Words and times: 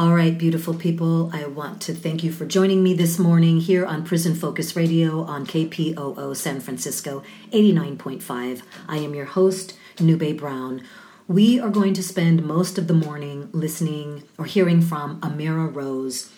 All 0.00 0.14
right, 0.14 0.38
beautiful 0.38 0.72
people, 0.72 1.28
I 1.30 1.44
want 1.44 1.82
to 1.82 1.92
thank 1.92 2.24
you 2.24 2.32
for 2.32 2.46
joining 2.46 2.82
me 2.82 2.94
this 2.94 3.18
morning 3.18 3.60
here 3.60 3.84
on 3.84 4.02
Prison 4.02 4.34
Focus 4.34 4.74
Radio 4.74 5.24
on 5.24 5.44
KPOO 5.44 6.34
San 6.34 6.60
Francisco 6.60 7.22
89.5. 7.52 8.62
I 8.88 8.96
am 8.96 9.14
your 9.14 9.26
host, 9.26 9.76
Nube 10.00 10.38
Brown. 10.38 10.82
We 11.28 11.60
are 11.60 11.68
going 11.68 11.92
to 11.92 12.02
spend 12.02 12.46
most 12.46 12.78
of 12.78 12.86
the 12.86 12.94
morning 12.94 13.50
listening 13.52 14.22
or 14.38 14.46
hearing 14.46 14.80
from 14.80 15.20
Amira 15.20 15.70
Rose, 15.70 16.32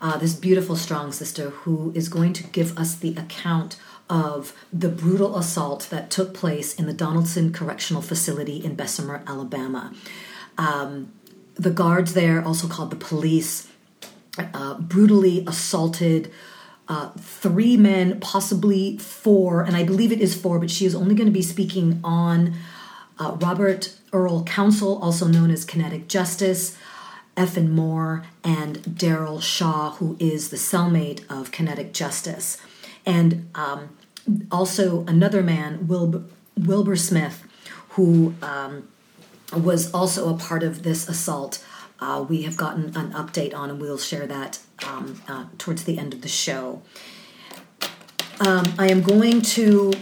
uh, 0.00 0.16
this 0.16 0.34
beautiful, 0.34 0.74
strong 0.74 1.12
sister 1.12 1.50
who 1.50 1.92
is 1.94 2.08
going 2.08 2.32
to 2.32 2.42
give 2.44 2.74
us 2.78 2.94
the 2.94 3.14
account 3.16 3.76
of 4.08 4.56
the 4.72 4.88
brutal 4.88 5.36
assault 5.36 5.88
that 5.90 6.10
took 6.10 6.32
place 6.32 6.74
in 6.74 6.86
the 6.86 6.94
Donaldson 6.94 7.52
Correctional 7.52 8.00
Facility 8.00 8.64
in 8.64 8.76
Bessemer, 8.76 9.22
Alabama. 9.26 9.92
Um, 10.56 11.12
the 11.54 11.70
guards 11.70 12.14
there, 12.14 12.44
also 12.44 12.68
called 12.68 12.90
the 12.90 12.96
police, 12.96 13.68
uh, 14.38 14.74
brutally 14.78 15.44
assaulted 15.46 16.30
uh, 16.88 17.10
three 17.18 17.76
men, 17.76 18.20
possibly 18.20 18.98
four, 18.98 19.62
and 19.62 19.76
I 19.76 19.84
believe 19.84 20.12
it 20.12 20.20
is 20.20 20.34
four, 20.34 20.58
but 20.58 20.70
she 20.70 20.84
is 20.84 20.94
only 20.94 21.14
going 21.14 21.26
to 21.26 21.32
be 21.32 21.42
speaking 21.42 22.00
on 22.04 22.54
uh, 23.18 23.36
Robert 23.40 23.96
Earl 24.12 24.44
Council, 24.44 24.98
also 24.98 25.26
known 25.26 25.50
as 25.50 25.64
Kinetic 25.64 26.08
Justice, 26.08 26.76
Effin 27.36 27.70
Moore, 27.70 28.24
and 28.42 28.78
Darrol 28.80 29.40
Shaw, 29.40 29.92
who 29.92 30.16
is 30.20 30.50
the 30.50 30.56
cellmate 30.56 31.24
of 31.30 31.50
Kinetic 31.50 31.92
Justice. 31.92 32.58
And 33.06 33.48
um, 33.54 33.96
also 34.50 35.04
another 35.06 35.42
man, 35.42 35.86
Wilbur, 35.86 36.24
Wilbur 36.56 36.96
Smith, 36.96 37.44
who 37.90 38.34
um, 38.42 38.88
was 39.56 39.92
also 39.92 40.34
a 40.34 40.38
part 40.38 40.62
of 40.62 40.82
this 40.82 41.08
assault. 41.08 41.64
Uh, 42.00 42.24
we 42.28 42.42
have 42.42 42.56
gotten 42.56 42.96
an 42.96 43.12
update 43.12 43.54
on, 43.54 43.70
and 43.70 43.80
we'll 43.80 43.98
share 43.98 44.26
that 44.26 44.58
um, 44.86 45.22
uh, 45.28 45.46
towards 45.58 45.84
the 45.84 45.98
end 45.98 46.12
of 46.12 46.22
the 46.22 46.28
show. 46.28 46.82
Um, 48.40 48.74
I 48.78 48.88
am 48.88 49.02
going 49.02 49.42
to 49.42 49.92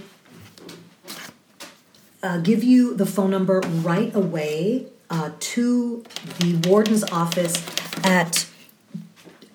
uh, 2.22 2.38
give 2.38 2.64
you 2.64 2.94
the 2.94 3.06
phone 3.06 3.30
number 3.30 3.60
right 3.60 4.14
away 4.14 4.86
uh, 5.10 5.32
to 5.38 6.02
the 6.38 6.56
warden's 6.68 7.04
office 7.04 7.64
at 8.02 8.46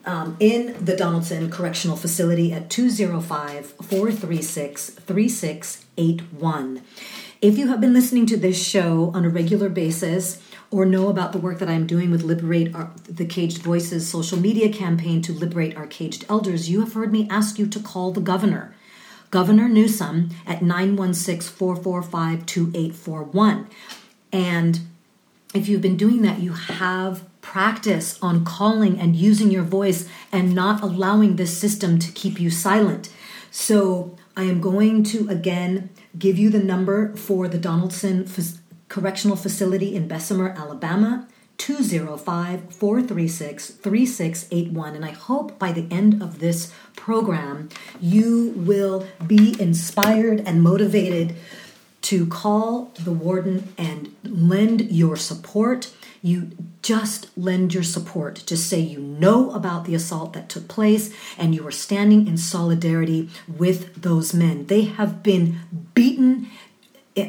um, 0.05 0.37
in 0.39 0.83
the 0.83 0.95
Donaldson 0.95 1.51
Correctional 1.51 1.97
Facility 1.97 2.53
at 2.53 2.69
205 2.69 3.65
436 3.65 4.89
3681. 4.91 6.81
If 7.39 7.59
you 7.59 7.67
have 7.67 7.79
been 7.79 7.93
listening 7.93 8.25
to 8.27 8.37
this 8.37 8.61
show 8.61 9.11
on 9.13 9.23
a 9.23 9.29
regular 9.29 9.69
basis 9.69 10.41
or 10.71 10.85
know 10.85 11.07
about 11.07 11.33
the 11.33 11.37
work 11.37 11.59
that 11.59 11.69
I'm 11.69 11.85
doing 11.85 12.09
with 12.09 12.23
Liberate 12.23 12.73
our, 12.73 12.91
the 13.07 13.27
Caged 13.27 13.59
Voices 13.59 14.09
social 14.09 14.39
media 14.39 14.73
campaign 14.73 15.21
to 15.21 15.33
liberate 15.33 15.77
our 15.77 15.85
caged 15.85 16.25
elders, 16.29 16.67
you 16.67 16.79
have 16.79 16.93
heard 16.93 17.11
me 17.11 17.27
ask 17.29 17.59
you 17.59 17.67
to 17.67 17.79
call 17.79 18.11
the 18.11 18.21
governor. 18.21 18.73
Governor 19.29 19.69
Newsom 19.69 20.31
at 20.47 20.63
916 20.63 21.53
445 21.55 22.45
2841. 22.47 23.67
And 24.33 24.79
if 25.53 25.69
you've 25.69 25.81
been 25.81 25.97
doing 25.97 26.23
that, 26.23 26.39
you 26.39 26.53
have 26.53 27.23
practice 27.41 28.17
on 28.19 28.45
calling 28.45 28.99
and 28.99 29.15
using 29.15 29.51
your 29.51 29.63
voice 29.63 30.09
and 30.31 30.55
not 30.55 30.81
allowing 30.81 31.35
this 31.35 31.55
system 31.55 31.99
to 31.99 32.11
keep 32.13 32.39
you 32.39 32.49
silent. 32.49 33.09
So 33.51 34.17
I 34.37 34.43
am 34.43 34.61
going 34.61 35.01
to 35.05 35.27
again 35.29 35.89
give 36.17 36.37
you 36.37 36.51
the 36.51 36.59
number 36.59 37.15
for 37.15 37.47
the 37.47 37.57
Donaldson 37.57 38.27
Correctional 38.87 39.35
Facility 39.35 39.95
in 39.95 40.07
Bessemer, 40.07 40.49
Alabama. 40.49 41.27
205 41.57 42.75
436 42.75 43.71
3681. 43.71 44.95
And 44.95 45.03
I 45.03 45.09
hope 45.09 45.57
by 45.57 45.71
the 45.71 45.87
end 45.89 46.21
of 46.21 46.37
this 46.37 46.71
program, 46.95 47.69
you 47.99 48.53
will 48.55 49.07
be 49.25 49.59
inspired 49.59 50.41
and 50.41 50.61
motivated 50.61 51.35
to 52.03 52.27
call 52.27 52.91
the 52.99 53.11
warden 53.11 53.73
and 53.75 54.15
lend 54.23 54.91
your 54.91 55.15
support. 55.15 55.91
You 56.21 56.51
just 56.81 57.35
lend 57.37 57.73
your 57.73 57.83
support. 57.83 58.43
Just 58.45 58.69
say 58.69 58.79
you 58.79 58.99
know 58.99 59.51
about 59.51 59.85
the 59.85 59.95
assault 59.95 60.33
that 60.33 60.49
took 60.49 60.67
place 60.67 61.13
and 61.37 61.53
you 61.53 61.65
are 61.67 61.71
standing 61.71 62.27
in 62.27 62.37
solidarity 62.37 63.29
with 63.47 64.01
those 64.01 64.33
men. 64.33 64.67
They 64.67 64.83
have 64.83 65.23
been 65.23 65.59
beaten 65.93 66.49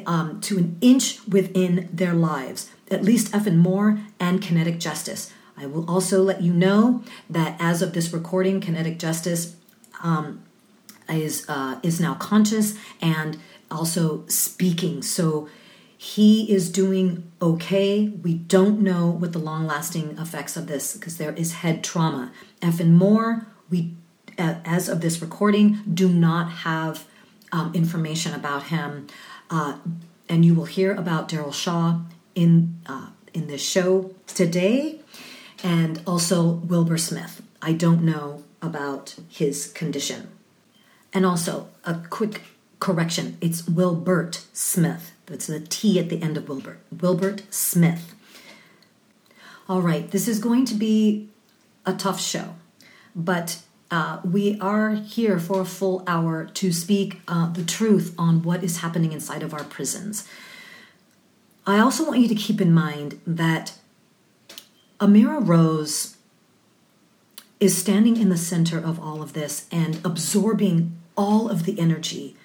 um, 0.06 0.40
to 0.43 0.58
an 0.58 0.79
inch 0.81 1.26
within 1.26 1.88
their 1.93 2.14
lives 2.14 2.70
at 2.90 3.05
least 3.05 3.35
and 3.35 3.58
Moore 3.58 4.00
and 4.19 4.43
Kinetic 4.43 4.79
Justice. 4.79 5.32
I 5.56 5.67
will 5.67 5.88
also 5.91 6.23
let 6.23 6.43
you 6.43 6.52
know 6.52 7.02
that 7.29 7.56
as 7.58 7.82
of 7.82 7.93
this 7.93 8.12
recording, 8.12 8.61
Kinetic 8.61 8.99
Justice 8.99 9.56
um, 10.02 10.43
is 11.08 11.44
uh, 11.49 11.81
is 11.82 12.00
now 12.00 12.14
conscious 12.14 12.76
and 13.00 13.38
also 13.70 14.25
speaking. 14.29 15.02
So 15.02 15.49
he 16.00 16.50
is 16.50 16.71
doing 16.71 17.31
okay. 17.43 18.09
We 18.09 18.35
don't 18.35 18.81
know 18.81 19.09
what 19.09 19.33
the 19.33 19.41
long 19.41 19.67
lasting 19.67 20.17
effects 20.17 20.56
of 20.56 20.69
this 20.69 20.97
because 20.97 21.19
there 21.19 21.33
is 21.33 21.55
head 21.55 21.83
trauma. 21.83 22.31
Effin 22.62 22.93
Moore, 22.93 23.49
we 23.69 23.95
as 24.39 24.89
of 24.89 25.00
this 25.00 25.21
recording 25.21 25.83
do 25.93 26.09
not 26.09 26.50
have 26.50 27.05
um, 27.50 27.75
information 27.75 28.33
about 28.33 28.65
him. 28.65 29.09
Uh, 29.50 29.79
and 30.29 30.45
you 30.45 30.55
will 30.55 30.67
hear 30.67 30.95
about 30.95 31.29
Darrol 31.29 31.53
Shaw 31.53 32.01
in 32.37 32.79
uh, 32.87 33.09
in 33.35 33.49
this 33.49 33.62
show 33.62 34.15
today, 34.29 35.01
and 35.65 36.01
also 36.06 36.44
Wilbur 36.44 36.99
Smith. 36.99 37.43
I 37.61 37.73
don't 37.73 38.03
know 38.03 38.44
about 38.62 39.17
his 39.29 39.67
condition. 39.73 40.29
And 41.12 41.27
also 41.27 41.71
a 41.83 41.94
quick 42.09 42.43
correction: 42.79 43.37
it's 43.41 43.67
Wilbert 43.67 44.44
Smith. 44.53 45.11
It's 45.31 45.47
the 45.47 45.61
T 45.61 45.99
at 45.99 46.09
the 46.09 46.23
end 46.23 46.37
of 46.37 46.49
Wilbert. 46.49 46.81
Wilbert 47.01 47.43
Smith. 47.51 48.15
All 49.69 49.83
right, 49.83 50.11
this 50.11 50.29
is 50.29 50.39
going 50.39 50.65
to 50.67 50.75
be 50.75 51.29
a 51.85 51.93
tough 51.93 52.21
show, 52.21 52.55
but 53.15 53.61
uh, 53.91 54.21
we 54.25 54.59
are 54.61 54.95
here 54.95 55.39
for 55.39 55.61
a 55.61 55.65
full 55.65 56.03
hour 56.07 56.47
to 56.47 56.73
speak 56.73 57.21
uh, 57.29 57.51
the 57.53 57.65
truth 57.65 58.15
on 58.19 58.43
what 58.43 58.63
is 58.63 58.79
happening 58.79 59.13
inside 59.13 59.43
of 59.43 59.55
our 59.55 59.65
prisons. 59.65 60.27
I 61.67 61.79
also 61.79 62.07
want 62.07 62.21
you 62.21 62.29
to 62.29 62.35
keep 62.35 62.61
in 62.61 62.73
mind 62.73 63.21
that 63.27 63.75
Amira 65.01 65.47
Rose 65.47 66.17
is 67.61 67.77
standing 67.77 68.17
in 68.17 68.29
the 68.29 68.37
center 68.37 68.79
of 68.79 69.01
all 69.01 69.21
of 69.21 69.33
this 69.33 69.67
and 69.71 70.01
absorbing 70.05 70.97
all 71.17 71.49
of 71.49 71.65
the 71.65 71.79
energy, 71.79 72.37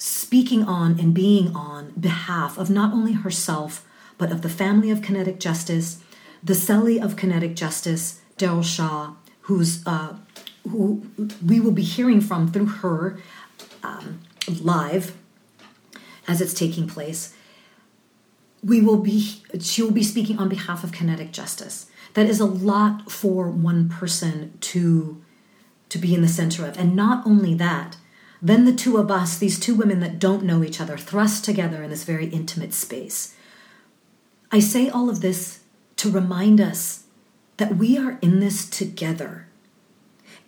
speaking 0.00 0.64
on 0.64 0.98
and 0.98 1.12
being 1.12 1.54
on 1.54 1.90
behalf 1.90 2.56
of 2.56 2.70
not 2.70 2.90
only 2.90 3.12
herself, 3.12 3.86
but 4.16 4.32
of 4.32 4.40
the 4.40 4.48
family 4.48 4.90
of 4.90 5.02
Kinetic 5.02 5.38
Justice, 5.38 6.02
the 6.42 6.54
Celly 6.54 7.02
of 7.02 7.16
Kinetic 7.16 7.54
Justice, 7.54 8.22
Darrol 8.38 8.64
Shaw, 8.64 9.12
who's 9.42 9.86
uh, 9.86 10.16
who 10.66 11.06
we 11.44 11.60
will 11.60 11.72
be 11.72 11.82
hearing 11.82 12.22
from 12.22 12.50
through 12.50 12.66
her 12.66 13.18
um, 13.82 14.20
live 14.48 15.14
as 16.26 16.40
it's 16.40 16.54
taking 16.54 16.86
place. 16.88 17.34
We 18.64 18.80
will 18.80 18.98
be 18.98 19.42
she 19.60 19.82
will 19.82 19.90
be 19.90 20.02
speaking 20.02 20.38
on 20.38 20.48
behalf 20.48 20.82
of 20.82 20.92
kinetic 20.92 21.30
justice. 21.30 21.90
That 22.14 22.26
is 22.26 22.40
a 22.40 22.46
lot 22.46 23.10
for 23.10 23.50
one 23.50 23.90
person 23.90 24.56
to 24.60 25.22
to 25.90 25.98
be 25.98 26.14
in 26.14 26.22
the 26.22 26.28
center 26.28 26.64
of. 26.64 26.78
And 26.78 26.96
not 26.96 27.26
only 27.26 27.52
that 27.54 27.98
then 28.42 28.64
the 28.64 28.72
two 28.72 28.96
of 28.96 29.10
us 29.10 29.38
these 29.38 29.58
two 29.58 29.74
women 29.74 30.00
that 30.00 30.18
don't 30.18 30.44
know 30.44 30.62
each 30.62 30.80
other 30.80 30.96
thrust 30.96 31.44
together 31.44 31.82
in 31.82 31.90
this 31.90 32.04
very 32.04 32.26
intimate 32.26 32.72
space 32.72 33.34
i 34.50 34.58
say 34.58 34.88
all 34.88 35.08
of 35.08 35.20
this 35.20 35.60
to 35.96 36.10
remind 36.10 36.60
us 36.60 37.04
that 37.56 37.76
we 37.76 37.98
are 37.98 38.18
in 38.22 38.40
this 38.40 38.68
together 38.68 39.46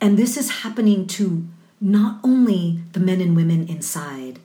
and 0.00 0.18
this 0.18 0.36
is 0.36 0.62
happening 0.62 1.06
to 1.06 1.46
not 1.80 2.20
only 2.22 2.80
the 2.92 3.00
men 3.00 3.20
and 3.20 3.36
women 3.36 3.66
inside 3.68 4.38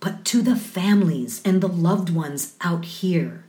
but 0.00 0.24
to 0.24 0.42
the 0.42 0.56
families 0.56 1.40
and 1.44 1.60
the 1.60 1.68
loved 1.68 2.10
ones 2.10 2.56
out 2.62 2.84
here. 2.86 3.44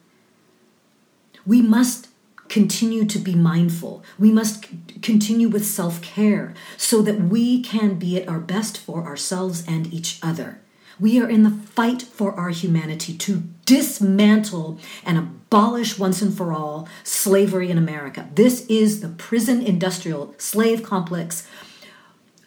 We 1.46 1.62
must 1.62 2.10
continue 2.52 3.06
to 3.06 3.18
be 3.18 3.34
mindful. 3.34 4.04
We 4.20 4.30
must 4.30 4.68
continue 5.02 5.48
with 5.48 5.66
self 5.66 6.02
care 6.02 6.54
so 6.76 7.02
that 7.02 7.22
we 7.22 7.62
can 7.62 7.96
be 7.96 8.22
at 8.22 8.28
our 8.28 8.40
best 8.40 8.78
for 8.78 9.06
ourselves 9.06 9.64
and 9.68 9.92
each 9.92 10.20
other. 10.22 10.60
We 11.00 11.20
are 11.22 11.30
in 11.30 11.44
the 11.44 11.50
fight 11.50 12.02
for 12.02 12.34
our 12.34 12.50
humanity 12.50 13.14
to 13.20 13.44
dismantle 13.66 14.80
and 15.06 15.18
abolish 15.18 15.98
once 15.98 16.22
and 16.22 16.36
for 16.36 16.52
all 16.52 16.90
slavery 17.04 17.72
in 17.72 17.78
America. 17.78 18.30
This 18.36 18.66
is 18.68 19.00
the 19.00 19.08
prison 19.08 19.62
industrial 19.62 20.36
slave 20.38 20.84
complex 20.84 21.48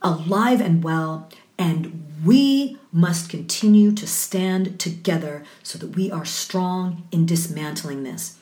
alive 0.02 0.61
and 0.61 0.85
well, 0.85 1.31
and 1.57 2.05
we 2.23 2.76
must 2.93 3.31
continue 3.31 3.90
to 3.93 4.07
stand 4.07 4.78
together 4.78 5.45
so 5.62 5.78
that 5.78 5.97
we 5.97 6.11
are 6.11 6.26
strong 6.26 7.09
in 7.11 7.25
dismantling 7.25 8.02
this. 8.02 8.38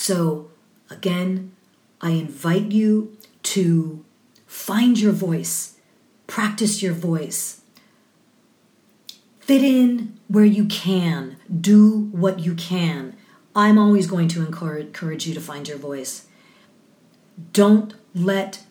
So, 0.00 0.48
again, 0.90 1.56
I 2.00 2.10
invite 2.10 2.70
you 2.70 3.18
to 3.42 4.04
find 4.46 4.98
your 4.98 5.10
voice, 5.10 5.76
practice 6.28 6.80
your 6.80 6.94
voice, 6.94 7.62
fit 9.40 9.64
in 9.64 10.16
where 10.28 10.44
you 10.44 10.66
can, 10.66 11.36
do 11.60 12.10
what 12.12 12.38
you 12.38 12.54
can. 12.54 13.16
I'm 13.56 13.76
always 13.76 14.06
going 14.06 14.28
to 14.28 14.46
encourage 14.46 15.26
you 15.26 15.34
to 15.34 15.40
find 15.40 15.66
your 15.66 15.78
voice. 15.78 16.26
Don't 17.52 17.92
let 18.14 18.62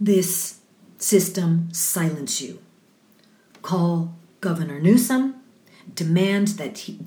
this 0.00 0.60
system 0.96 1.68
silence 1.72 2.40
you. 2.40 2.60
Call 3.60 4.14
Governor 4.40 4.80
Newsom, 4.80 5.34
demand 5.94 6.48
that 6.56 6.78
he, 6.78 6.98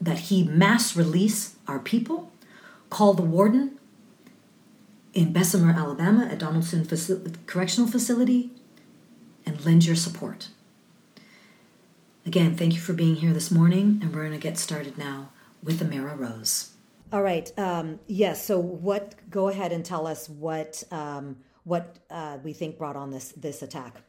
that 0.00 0.18
he 0.18 0.44
mass 0.44 0.96
release 0.96 1.56
our 1.68 1.78
people, 1.78 2.32
call 2.92 3.14
the 3.14 3.22
warden 3.22 3.78
in 5.14 5.32
Bessemer, 5.32 5.72
Alabama 5.72 6.28
at 6.30 6.38
Donaldson 6.38 6.84
Faci- 6.84 7.34
Correctional 7.46 7.90
Facility, 7.90 8.50
and 9.46 9.64
lend 9.64 9.86
your 9.86 9.96
support. 9.96 10.48
Again, 12.26 12.54
thank 12.54 12.74
you 12.74 12.80
for 12.80 12.92
being 12.92 13.16
here 13.16 13.32
this 13.32 13.50
morning, 13.50 13.98
and 14.02 14.14
we're 14.14 14.26
going 14.26 14.32
to 14.32 14.38
get 14.38 14.58
started 14.58 14.98
now 14.98 15.30
with 15.62 15.80
Amira 15.80 16.18
Rose. 16.18 16.72
All 17.12 17.22
right. 17.22 17.50
Um, 17.58 17.98
yes. 18.08 18.44
So, 18.44 18.58
what? 18.58 19.14
Go 19.30 19.48
ahead 19.48 19.72
and 19.72 19.84
tell 19.84 20.06
us 20.06 20.28
what 20.28 20.82
um, 20.90 21.36
what 21.64 21.96
uh, 22.10 22.38
we 22.44 22.52
think 22.52 22.76
brought 22.76 22.96
on 22.96 23.10
this 23.10 23.32
this 23.32 23.62
attack. 23.62 24.02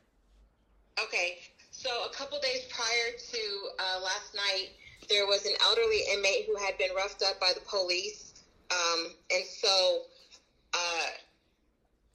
Okay, 1.01 1.37
so 1.71 1.89
a 2.05 2.13
couple 2.13 2.37
days 2.39 2.65
prior 2.69 3.17
to 3.31 3.39
uh, 3.79 4.03
last 4.03 4.35
night, 4.35 4.69
there 5.09 5.25
was 5.25 5.45
an 5.45 5.53
elderly 5.63 6.01
inmate 6.13 6.45
who 6.47 6.55
had 6.57 6.77
been 6.77 6.93
roughed 6.95 7.23
up 7.23 7.39
by 7.39 7.51
the 7.55 7.61
police, 7.61 8.32
um, 8.73 9.07
and 9.31 9.43
so 9.45 10.01
uh, 10.73 11.07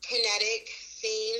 Kinetic 0.02 0.68
seen 0.80 1.34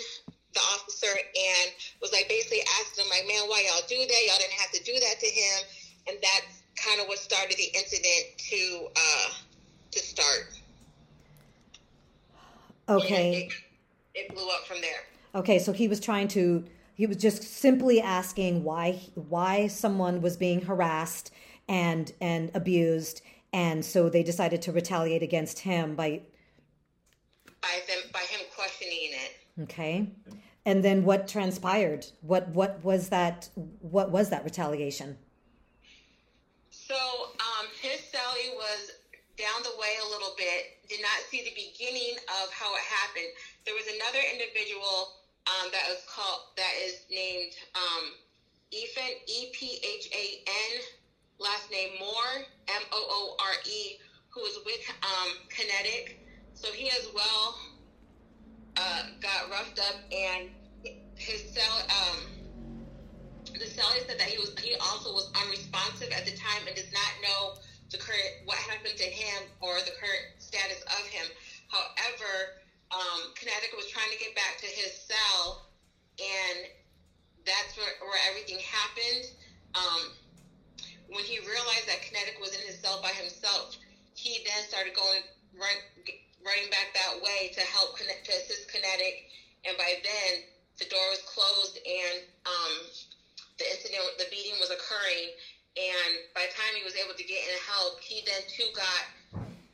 the 0.54 0.60
officer 0.75 1.08
and 1.08 1.72
was 2.00 2.12
like 2.12 2.28
basically 2.28 2.60
asking 2.80 3.04
him 3.04 3.10
like, 3.10 3.26
man, 3.26 3.48
why 3.48 3.64
y'all 3.66 3.87
do 3.88 3.96
that? 3.96 4.20
Y'all 4.26 4.38
didn't 4.38 4.58
have 4.58 4.70
to 4.72 4.82
do 4.84 4.92
that 4.92 5.20
to 5.20 5.26
him. 5.26 5.60
And 6.08 6.16
that's 6.22 6.62
kind 6.76 7.00
of 7.00 7.08
what 7.08 7.18
started 7.18 7.56
the 7.56 7.70
incident 7.75 8.38
to 8.38 8.88
uh, 8.96 9.30
to 9.90 9.98
start. 9.98 10.60
Okay. 12.88 13.48
It, 14.14 14.20
it 14.20 14.34
blew 14.34 14.48
up 14.48 14.66
from 14.66 14.80
there. 14.80 15.00
Okay, 15.34 15.58
so 15.58 15.72
he 15.72 15.88
was 15.88 16.00
trying 16.00 16.28
to 16.28 16.64
he 16.94 17.06
was 17.06 17.16
just 17.16 17.42
simply 17.42 18.00
asking 18.00 18.64
why 18.64 19.00
why 19.14 19.66
someone 19.66 20.22
was 20.22 20.37
being 20.37 20.62
harassed 20.62 21.30
and 21.68 22.12
and 22.20 22.50
abused 22.54 23.20
and 23.52 23.85
so 23.85 24.09
they 24.09 24.23
decided 24.23 24.62
to 24.62 24.73
retaliate 24.73 25.23
against 25.23 25.59
him 25.61 25.95
by 25.95 26.23
By 27.62 27.81
them 27.88 27.99
by 28.12 28.21
him 28.21 28.40
questioning 28.55 29.11
it. 29.12 29.62
okay. 29.64 30.11
And 30.67 30.85
then 30.85 31.05
what 31.05 31.26
transpired? 31.28 32.07
What 32.21 32.49
what 32.50 32.85
was 32.85 33.09
that 33.09 33.49
what 33.81 34.11
was 34.11 34.28
that 34.31 34.45
retaliation? 34.45 35.17
So 36.71 36.95
um, 36.95 37.67
his 37.81 38.00
Celly 38.12 38.55
was 38.55 38.93
down 39.37 39.62
the 39.62 39.75
way 39.81 39.93
a 40.05 40.09
little 40.11 40.35
bit. 40.37 40.76
Did 40.88 41.00
not 41.00 41.19
see 41.31 41.40
the 41.45 41.55
beginning 41.57 42.17
of 42.43 42.52
how 42.52 42.75
it 42.75 42.83
happened. 42.83 43.28
There 43.64 43.75
was 43.75 43.85
another 43.97 44.21
individual 44.33 45.21
um, 45.47 45.69
that 45.73 45.85
was 45.88 46.05
called 46.09 46.52
that 46.57 46.73
is 46.85 47.05
named 47.11 47.52
um, 47.75 48.05
Ethan 48.73 49.12
E 49.26 49.50
P 49.52 49.81
H 49.85 50.09
A 50.12 50.26
N 50.49 50.73
last 51.38 51.71
name 51.71 51.90
Moore 51.99 52.45
M 52.68 52.83
O 52.92 53.07
O 53.11 53.37
R 53.40 53.54
E 53.68 53.99
who 54.30 54.40
was 54.40 54.59
with 54.64 54.80
um, 55.02 55.33
Kinetic. 55.49 56.18
So 56.54 56.73
he 56.73 56.90
as 56.90 57.09
well 57.14 57.59
uh, 58.76 59.02
got 59.21 59.50
roughed 59.50 59.78
up 59.78 59.97
and 60.12 60.50
his 61.16 61.50
cell 61.52 61.83
um, 61.90 62.38
the 63.59 63.66
seller 63.66 63.99
said 64.07 64.18
that 64.18 64.28
he 64.28 64.38
was 64.38 64.52
he 64.61 64.75
also 64.76 65.12
was 65.12 65.30
unresponsive 65.35 66.12
at 66.12 66.25
the 66.25 66.37
time 66.37 66.62
and 66.66 66.76
does 66.76 66.90
not 66.92 67.12
know 67.25 67.59
the 67.90 67.99
current 67.99 68.45
what 68.45 68.59
happened 68.59 68.97
to 68.97 69.09
him 69.09 69.49
or 69.61 69.80
the 69.83 69.95
current 69.97 70.37
status 70.38 70.83
of 70.87 71.04
him. 71.09 71.26
However, 71.68 72.61
um, 72.92 73.33
Kinetic 73.37 73.73
was 73.76 73.88
trying 73.88 74.09
to 74.12 74.18
get 74.21 74.33
back 74.35 74.57
to 74.61 74.68
his 74.68 74.92
cell, 74.92 75.68
and 76.21 76.73
that's 77.45 77.76
where, 77.76 77.92
where 78.00 78.21
everything 78.33 78.61
happened. 78.64 79.25
Um, 79.76 80.02
when 81.09 81.25
he 81.25 81.40
realized 81.40 81.88
that 81.88 82.00
Kinetic 82.04 82.40
was 82.40 82.52
in 82.57 82.62
his 82.64 82.80
cell 82.80 83.00
by 83.00 83.12
himself, 83.12 83.76
he 84.14 84.45
then 84.45 84.64
started 84.68 84.97
going 84.97 85.25
run, 85.57 85.76
running 86.45 86.68
back 86.73 86.92
that 86.97 87.21
way 87.21 87.52
to 87.52 87.61
help 87.73 87.97
connect 87.97 88.25
to 88.28 88.33
assist 88.33 88.68
Kinetic, 88.73 89.28
and 89.64 89.76
by 89.76 90.00
then 90.04 90.45
the 90.80 90.88
door 90.88 91.04
was 91.12 91.21
closed 91.28 91.76
and 91.85 92.25
um, 92.47 92.73
the 93.59 93.66
incident, 93.66 94.02
the 94.18 94.30
beating 94.30 94.54
was 94.62 94.71
occurring, 94.71 95.35
and 95.75 96.11
by 96.35 96.47
the 96.47 96.54
time 96.54 96.73
he 96.78 96.87
was 96.87 96.95
able 96.95 97.14
to 97.14 97.26
get 97.26 97.42
in 97.42 97.54
help, 97.66 97.99
he 98.00 98.23
then 98.23 98.42
too 98.47 98.71
got 98.73 99.02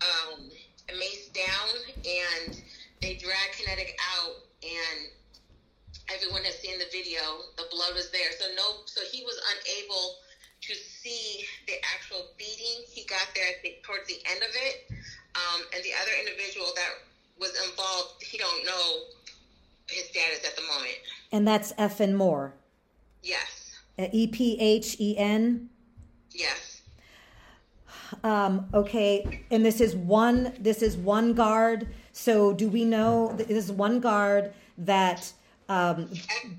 um, 0.01 0.49
maced 0.97 1.37
down, 1.37 1.73
and 2.05 2.61
they 3.01 3.21
dragged 3.21 3.61
Kinetic 3.61 3.97
out, 4.17 4.41
and 4.65 5.13
everyone 6.09 6.45
has 6.49 6.57
seen 6.59 6.81
the 6.81 6.89
video. 6.89 7.21
The 7.61 7.69
blood 7.69 7.93
was 7.93 8.09
there, 8.11 8.33
so 8.41 8.49
no, 8.57 8.85
so 8.89 9.05
he 9.13 9.23
was 9.23 9.37
unable 9.53 10.17
to 10.65 10.73
see 10.73 11.45
the 11.69 11.77
actual 11.93 12.33
beating. 12.41 12.89
He 12.89 13.05
got 13.05 13.29
there 13.37 13.45
I 13.45 13.61
think, 13.61 13.85
towards 13.85 14.09
the 14.09 14.17
end 14.33 14.41
of 14.41 14.53
it, 14.53 14.77
um, 15.37 15.61
and 15.77 15.85
the 15.85 15.93
other 16.01 16.13
individual 16.25 16.73
that 16.73 17.05
was 17.37 17.53
involved, 17.69 18.25
he 18.25 18.41
don't 18.41 18.65
know 18.65 19.13
his 19.89 20.09
status 20.09 20.45
at 20.47 20.57
the 20.57 20.63
moment. 20.63 20.97
And 21.33 21.45
that's 21.73 21.95
Effin 21.95 22.15
Moore. 22.15 22.55
Yes, 23.23 23.79
E 24.13 24.27
P 24.27 24.59
H 24.61 24.97
E 25.01 25.17
N. 25.17 25.69
yes. 26.31 26.83
Um, 28.23 28.69
okay, 28.73 29.45
and 29.51 29.65
this 29.65 29.81
is 29.81 29.97
one. 29.97 30.53
This 30.61 30.83
is 30.83 30.97
one 30.97 31.33
guard. 31.35 31.89
So, 32.13 32.53
do 32.53 32.69
we 32.69 32.85
know 32.85 33.33
this 33.37 33.49
is 33.49 33.73
one 33.73 34.01
guard 34.01 34.53
that 34.79 35.33
um, 35.69 36.11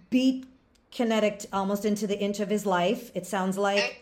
beat 0.09 0.45
Kinetic 0.91 1.45
almost 1.53 1.85
into 1.85 2.07
the 2.07 2.19
inch 2.19 2.39
of 2.39 2.49
his 2.49 2.65
life? 2.65 3.11
It 3.15 3.25
sounds 3.25 3.57
like. 3.57 4.01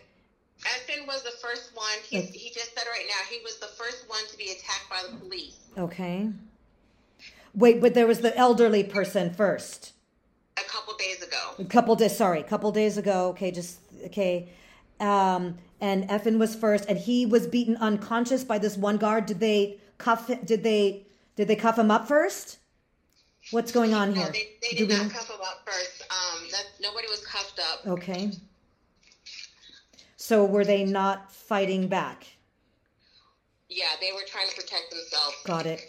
Espen 0.64 1.06
was 1.06 1.22
the 1.22 1.30
first 1.42 1.72
one. 1.74 1.86
He, 2.08 2.20
he 2.22 2.48
just 2.50 2.74
said 2.74 2.84
right 2.90 3.04
now 3.08 3.16
he 3.28 3.42
was 3.42 3.58
the 3.58 3.66
first 3.66 4.08
one 4.08 4.20
to 4.30 4.38
be 4.38 4.44
attacked 4.44 4.88
by 4.88 5.02
the 5.10 5.16
police 5.18 5.58
Okay. 5.76 6.30
Wait, 7.54 7.80
but 7.80 7.94
there 7.94 8.06
was 8.06 8.20
the 8.20 8.36
elderly 8.36 8.82
person 8.84 9.32
first. 9.34 9.92
a 10.56 10.62
couple 10.62 10.94
days 10.96 11.22
ago. 11.22 11.43
A 11.58 11.64
couple 11.64 11.94
days. 11.96 12.16
Sorry, 12.16 12.40
a 12.40 12.44
couple 12.44 12.70
days 12.72 12.98
ago. 12.98 13.28
Okay, 13.30 13.50
just 13.50 13.78
okay. 14.06 14.48
Um, 15.00 15.56
and 15.80 16.08
Effin 16.08 16.38
was 16.38 16.54
first, 16.54 16.86
and 16.88 16.98
he 16.98 17.26
was 17.26 17.46
beaten 17.46 17.76
unconscious 17.76 18.44
by 18.44 18.58
this 18.58 18.76
one 18.76 18.96
guard. 18.96 19.26
Did 19.26 19.40
they 19.40 19.78
cuff? 19.98 20.28
Him, 20.28 20.40
did 20.44 20.62
they? 20.62 21.06
Did 21.36 21.48
they 21.48 21.56
cuff 21.56 21.78
him 21.78 21.90
up 21.90 22.06
first? 22.08 22.58
What's 23.50 23.72
going 23.72 23.92
on 23.92 24.14
No, 24.14 24.22
here? 24.22 24.32
they, 24.32 24.48
they 24.62 24.76
Do 24.76 24.86
did 24.86 24.88
we- 24.98 25.04
not 25.04 25.12
cuff 25.12 25.28
him 25.28 25.36
up 25.42 25.62
first. 25.66 26.02
Um, 26.10 26.44
that, 26.50 26.64
nobody 26.80 27.06
was 27.08 27.24
cuffed 27.26 27.60
up. 27.72 27.86
Okay. 27.86 28.30
So 30.16 30.44
were 30.46 30.64
they 30.64 30.84
not 30.84 31.30
fighting 31.30 31.86
back? 31.86 32.26
Yeah, 33.68 33.84
they 34.00 34.12
were 34.12 34.22
trying 34.26 34.48
to 34.48 34.54
protect 34.54 34.90
themselves. 34.90 35.36
Got 35.44 35.66
it. 35.66 35.82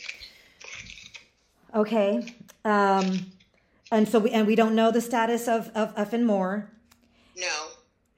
Okay. 1.73 2.35
Um, 2.65 3.25
and 3.91 4.07
so 4.07 4.19
we 4.19 4.31
and 4.31 4.47
we 4.47 4.55
don't 4.55 4.75
know 4.75 4.91
the 4.91 5.01
status 5.01 5.47
of 5.47 5.69
of 5.75 5.95
Effin 5.95 6.23
Moore. 6.23 6.71
No. 7.37 7.67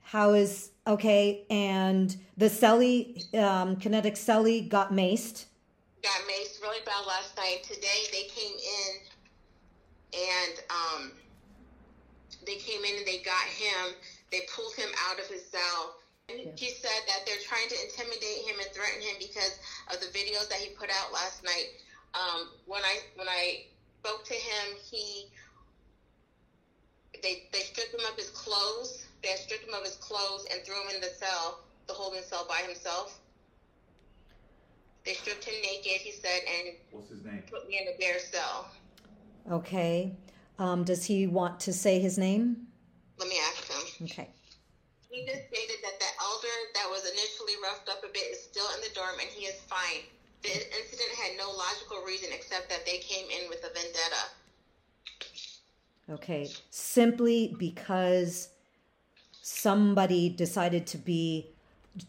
How 0.02 0.34
is 0.34 0.72
okay? 0.86 1.46
And 1.50 2.16
the 2.38 2.46
Celly, 2.46 3.34
um, 3.36 3.76
kinetic 3.76 4.16
Celly 4.16 4.68
got 4.68 4.92
maced. 4.92 5.46
Got 6.02 6.22
maced 6.22 6.62
really 6.62 6.84
bad 6.86 7.06
last 7.06 7.36
night. 7.36 7.64
Today 7.64 8.08
they 8.14 8.24
came 8.24 8.54
in 8.54 9.08
and 10.14 10.60
um, 10.70 11.12
they 12.46 12.56
came 12.56 12.84
in 12.86 12.98
and 12.98 13.06
they 13.06 13.20
got 13.20 13.44
him. 13.44 13.96
They 14.32 14.42
pulled 14.56 14.74
him 14.76 14.90
out 15.10 15.20
of 15.20 15.28
his 15.28 15.46
cell. 15.46 15.96
And 16.30 16.40
He 16.58 16.70
said 16.70 17.02
that 17.08 17.26
they're 17.26 17.44
trying 17.48 17.68
to 17.70 17.76
intimidate 17.88 18.48
him 18.48 18.60
and 18.60 18.70
threaten 18.72 19.02
him 19.02 19.16
because 19.20 19.60
of 19.94 20.00
the 20.00 20.08
videos 20.08 20.48
that 20.50 20.60
he 20.60 20.76
put 20.76 20.90
out 20.90 21.12
last 21.14 21.44
night. 21.44 21.68
Um, 22.14 22.50
when 22.66 22.84
I 22.84 23.00
when 23.16 23.28
I 23.28 23.66
spoke 24.00 24.24
to 24.26 24.34
him, 24.34 24.78
he 24.90 25.28
they 27.22 27.44
they 27.52 27.60
stripped 27.60 27.94
him 27.94 28.06
of 28.12 28.18
his 28.18 28.30
clothes. 28.30 29.06
They 29.24 29.36
stripped 29.36 29.68
him 29.68 29.74
of 29.74 29.84
his 29.84 29.96
clothes 29.96 30.46
and 30.52 30.62
threw 30.64 30.76
him 30.76 30.96
in 30.96 31.02
the 31.02 31.10
cell, 31.18 31.60
the 31.88 31.94
holding 31.94 32.22
cell 32.24 32.46
by 32.48 32.62
himself. 32.66 33.20
They 35.06 35.14
stripped 35.14 35.46
him 35.46 35.56
naked, 35.64 36.02
he 36.02 36.12
said, 36.12 36.42
and 36.46 36.76
What's 36.92 37.10
his 37.10 37.24
name? 37.24 37.44
put 37.50 37.68
me 37.68 37.80
in 37.80 37.88
a 37.88 37.98
bare 37.98 38.20
cell. 38.20 38.70
Okay. 39.50 40.12
Um, 40.60 40.84
does 40.84 41.06
he 41.06 41.28
want 41.28 41.60
to 41.62 41.74
say 41.74 42.00
his 42.00 42.18
name? 42.18 42.68
Let 43.18 43.30
me 43.30 43.38
ask 43.48 43.64
him. 43.72 44.08
Okay. 44.12 44.30
He 45.10 45.26
just 45.26 45.48
stated 45.48 45.80
that 45.82 45.98
the 45.98 46.12
elder 46.22 46.56
that 46.76 46.88
was 46.92 47.02
initially 47.08 47.56
roughed 47.64 47.88
up 47.90 48.04
a 48.04 48.12
bit 48.12 48.28
is 48.30 48.44
still 48.44 48.68
in 48.76 48.82
the 48.82 48.94
dorm 48.94 49.16
and 49.22 49.30
he 49.30 49.46
is 49.46 49.56
fine. 49.66 50.04
The 50.44 50.52
incident 50.54 51.12
had 51.18 51.38
no 51.38 51.50
logical 51.50 52.04
reason 52.06 52.30
except 52.34 52.70
that 52.70 52.86
they 52.86 53.00
came 53.00 53.26
in 53.32 53.50
with 53.50 53.64
a 53.64 53.72
vendetta. 53.74 54.24
Okay. 56.10 56.50
Simply 56.70 57.56
because 57.58 58.50
somebody 59.42 60.30
decided 60.30 60.88
to 60.88 60.98
be, 60.98 61.50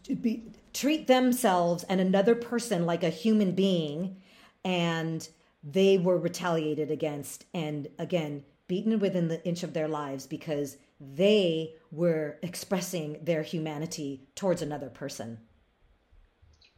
to 0.03 0.15
be 0.15 0.43
treat 0.73 1.07
themselves 1.07 1.83
and 1.83 1.99
another 1.99 2.35
person 2.35 2.85
like 2.85 3.03
a 3.03 3.09
human 3.09 3.53
being 3.53 4.17
and 4.63 5.29
they 5.63 5.97
were 5.97 6.17
retaliated 6.17 6.91
against 6.91 7.45
and 7.53 7.87
again 7.97 8.43
beaten 8.67 8.99
within 8.99 9.27
the 9.27 9.43
inch 9.45 9.63
of 9.63 9.73
their 9.73 9.87
lives 9.87 10.27
because 10.27 10.77
they 10.99 11.73
were 11.91 12.37
expressing 12.43 13.17
their 13.23 13.41
humanity 13.41 14.21
towards 14.35 14.61
another 14.61 14.89
person. 14.89 15.39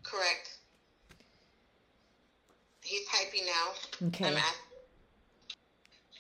Correct. 0.04 0.58
He's 2.82 3.02
typing 3.08 3.46
now. 3.46 4.08
Okay. 4.08 4.26
I'm. 4.26 4.42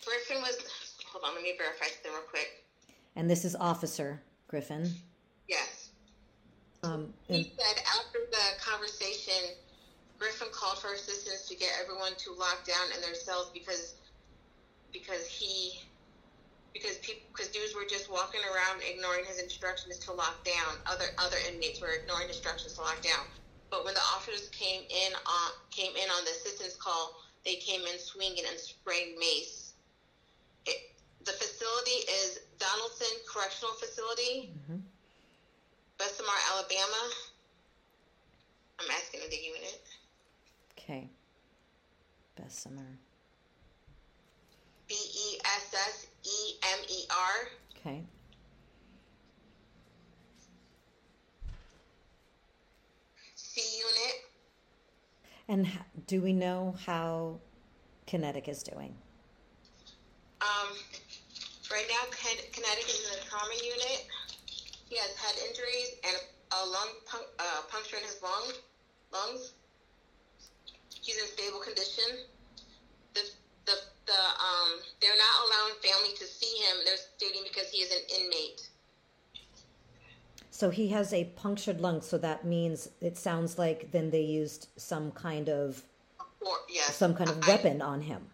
Griffin 0.05 0.41
was. 0.41 0.57
Hold 1.21 1.37
on, 1.37 1.43
let 1.43 1.43
me 1.43 1.53
verify 1.57 1.85
something 1.85 2.11
real 2.11 2.21
quick. 2.29 2.65
And 3.15 3.29
this 3.29 3.45
is 3.45 3.55
Officer 3.55 4.21
Griffin. 4.47 4.89
Yes. 5.47 5.89
Um, 6.83 7.13
He 7.27 7.53
said 7.57 7.83
after 7.99 8.19
the 8.31 8.45
conversation, 8.59 9.53
Griffin 10.17 10.47
called 10.51 10.79
for 10.79 10.93
assistance 10.93 11.47
to 11.47 11.55
get 11.55 11.69
everyone 11.81 12.13
to 12.17 12.33
lock 12.33 12.65
down 12.65 12.89
in 12.95 13.01
their 13.01 13.13
cells 13.13 13.51
because 13.53 13.95
because 14.91 15.27
he 15.27 15.79
because 16.73 16.97
people 16.97 17.21
because 17.33 17.49
dudes 17.49 17.75
were 17.75 17.85
just 17.89 18.11
walking 18.11 18.41
around 18.41 18.81
ignoring 18.81 19.25
his 19.25 19.39
instructions 19.39 19.99
to 19.99 20.11
lock 20.13 20.43
down. 20.43 20.77
Other 20.85 21.05
other 21.17 21.37
inmates 21.51 21.81
were 21.81 21.93
ignoring 22.01 22.29
instructions 22.29 22.73
to 22.73 22.81
lock 22.81 23.01
down. 23.01 23.25
But 23.69 23.85
when 23.85 23.93
the 23.93 24.05
officers 24.15 24.49
came 24.49 24.81
in 24.81 25.13
on 25.13 25.51
came 25.69 25.95
in 25.95 26.09
on 26.09 26.25
the 26.25 26.31
assistance 26.31 26.75
call, 26.75 27.21
they 27.45 27.55
came 27.55 27.81
in 27.81 27.99
swinging 27.99 28.43
and 28.49 28.59
spraying 28.59 29.17
mace. 29.19 29.73
It, 30.65 30.90
the 31.25 31.31
facility 31.31 31.99
is 32.21 32.39
Donaldson 32.57 33.07
Correctional 33.31 33.73
Facility, 33.75 34.53
Bessemer, 35.97 36.29
Alabama. 36.53 37.13
I'm 38.79 38.89
asking 38.89 39.21
the 39.29 39.35
unit. 39.35 39.81
Okay. 40.77 41.09
Bessemer. 42.35 42.97
B 44.87 44.95
E 44.95 45.39
S 45.45 45.73
S 45.73 46.07
E 46.23 46.55
M 46.63 46.79
E 46.89 47.03
R. 47.09 47.47
Okay. 47.77 48.03
C 53.35 53.61
unit. 53.77 54.15
And 55.47 55.67
do 56.07 56.21
we 56.21 56.33
know 56.33 56.75
how 56.85 57.39
Kinetic 58.07 58.47
is 58.47 58.63
doing? 58.63 58.95
Um, 60.41 60.75
right 61.71 61.87
now, 61.89 62.03
Kinetic 62.11 62.87
is 62.87 63.01
in 63.07 63.19
the 63.19 63.25
trauma 63.29 63.53
unit. 63.55 64.07
He 64.89 64.97
has 64.97 65.15
head 65.15 65.35
injuries 65.47 65.95
and 66.03 66.17
a 66.51 66.65
lung 66.67 66.89
uh, 67.39 67.61
puncture 67.71 67.97
in 67.97 68.03
his 68.03 68.19
lung, 68.21 68.51
lungs. 69.13 69.53
He's 71.01 71.17
in 71.17 71.27
stable 71.27 71.59
condition. 71.59 72.27
The, 73.13 73.21
the, 73.65 73.73
the, 74.05 74.13
um, 74.13 74.79
they're 75.01 75.15
not 75.17 75.35
allowing 75.47 75.73
family 75.81 76.15
to 76.17 76.25
see 76.25 76.57
him. 76.63 76.77
They're 76.85 76.95
stating 77.15 77.41
because 77.47 77.69
he 77.71 77.79
is 77.81 77.91
an 77.91 78.21
inmate. 78.21 78.67
So 80.51 80.69
he 80.69 80.89
has 80.89 81.13
a 81.13 81.23
punctured 81.23 81.79
lung, 81.81 82.01
so 82.01 82.17
that 82.19 82.45
means 82.45 82.89
it 82.99 83.17
sounds 83.17 83.57
like 83.57 83.91
then 83.91 84.11
they 84.11 84.21
used 84.21 84.67
some 84.75 85.11
kind 85.11 85.49
of 85.49 85.81
Or, 86.41 86.57
yes. 86.69 86.95
some 86.95 87.15
kind 87.15 87.29
of 87.29 87.39
I- 87.43 87.47
weapon 87.47 87.81
on 87.81 88.01
him. 88.01 88.27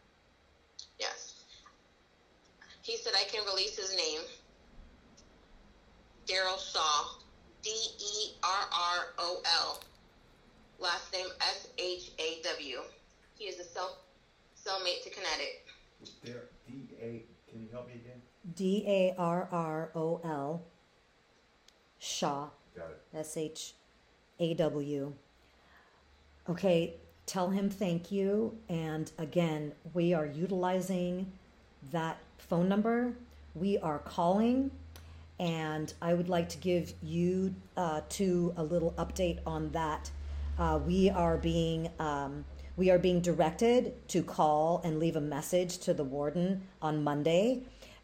Yes. 2.88 2.98
He 2.98 3.04
said 3.04 3.14
I 3.16 3.24
can 3.30 3.46
release 3.46 3.78
his 3.78 3.96
name. 3.96 4.22
Darrol 6.28 6.60
Shaw. 6.72 7.18
D 7.64 7.70
E 7.70 8.32
R 8.44 8.66
R 8.72 9.08
O 9.18 9.42
L. 9.62 9.80
Last 10.80 11.12
name 11.12 11.28
S 11.42 11.68
H 11.78 12.12
A 12.20 12.42
W. 12.44 12.78
He 13.38 13.46
is 13.46 13.60
a 13.60 13.64
cell 13.64 13.98
cellmate 14.56 15.04
to 15.04 15.10
Kinetic. 15.10 15.66
There, 16.24 16.44
D 16.68 16.88
A. 17.02 17.24
Can 17.50 17.62
you 17.62 17.68
help 17.72 17.88
me 17.88 17.96
again? 17.96 18.22
D 18.56 18.84
A 18.88 19.16
R 19.18 19.48
R 19.52 19.92
O 19.96 20.22
L 20.24 20.62
Shaw 22.00 22.50
Got 22.76 22.92
it. 22.92 23.18
S 23.18 23.36
H 23.38 23.74
A 24.40 24.54
W. 24.54 25.14
Okay, 26.50 26.94
tell 27.26 27.50
him 27.50 27.70
thank 27.70 28.12
you. 28.12 28.56
And 28.70 29.12
again, 29.18 29.74
we 29.94 30.14
are 30.14 30.26
utilizing 30.26 31.34
that 31.92 32.20
phone 32.38 32.70
number. 32.70 33.14
We 33.56 33.78
are 33.80 34.00
calling, 34.00 34.72
and 35.40 35.94
I 36.02 36.14
would 36.14 36.30
like 36.30 36.50
to 36.50 36.58
give 36.58 36.94
you 37.02 37.56
uh, 37.76 38.02
two 38.10 38.54
a 38.58 38.64
little 38.64 38.94
update 38.98 39.40
on 39.46 39.72
that. 39.72 40.10
Uh, 40.58 40.80
we 40.86 41.10
are 41.10 41.38
being 41.38 41.90
um, 42.00 42.46
we 42.76 42.92
are 42.92 43.00
being 43.00 43.22
directed 43.22 44.08
to 44.10 44.22
call 44.22 44.82
and 44.84 45.00
leave 45.00 45.16
a 45.16 45.22
message 45.22 45.80
to 45.80 45.94
the 45.94 46.04
warden 46.04 46.62
on 46.82 47.04
Monday. 47.04 47.64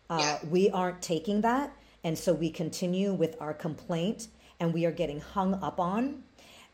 Uh. 0.09 0.37
We 0.49 0.69
aren't 0.69 1.01
taking 1.01 1.41
that, 1.41 1.75
and 2.03 2.17
so 2.17 2.33
we 2.33 2.49
continue 2.49 3.13
with 3.13 3.35
our 3.39 3.53
complaint, 3.53 4.27
and 4.59 4.73
we 4.73 4.85
are 4.85 4.91
getting 4.91 5.19
hung 5.19 5.55
up 5.63 5.79
on, 5.79 6.23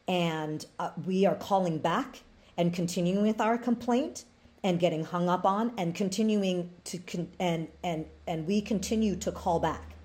and 0.07 0.65
uh, 0.79 0.91
we 1.05 1.25
are 1.25 1.35
calling 1.35 1.77
back 1.77 2.23
and 2.57 2.73
continuing 2.73 3.21
with 3.21 3.39
our 3.39 3.57
complaint 3.57 4.25
and 4.63 4.79
getting 4.79 5.03
hung 5.03 5.29
up 5.29 5.45
on 5.45 5.71
and 5.77 5.95
continuing 5.95 6.69
to 6.85 6.97
con- 6.99 7.31
and 7.39 7.67
and 7.83 8.05
and 8.27 8.45
we 8.45 8.61
continue 8.61 9.15
to 9.15 9.31
call 9.31 9.59
back. 9.59 9.95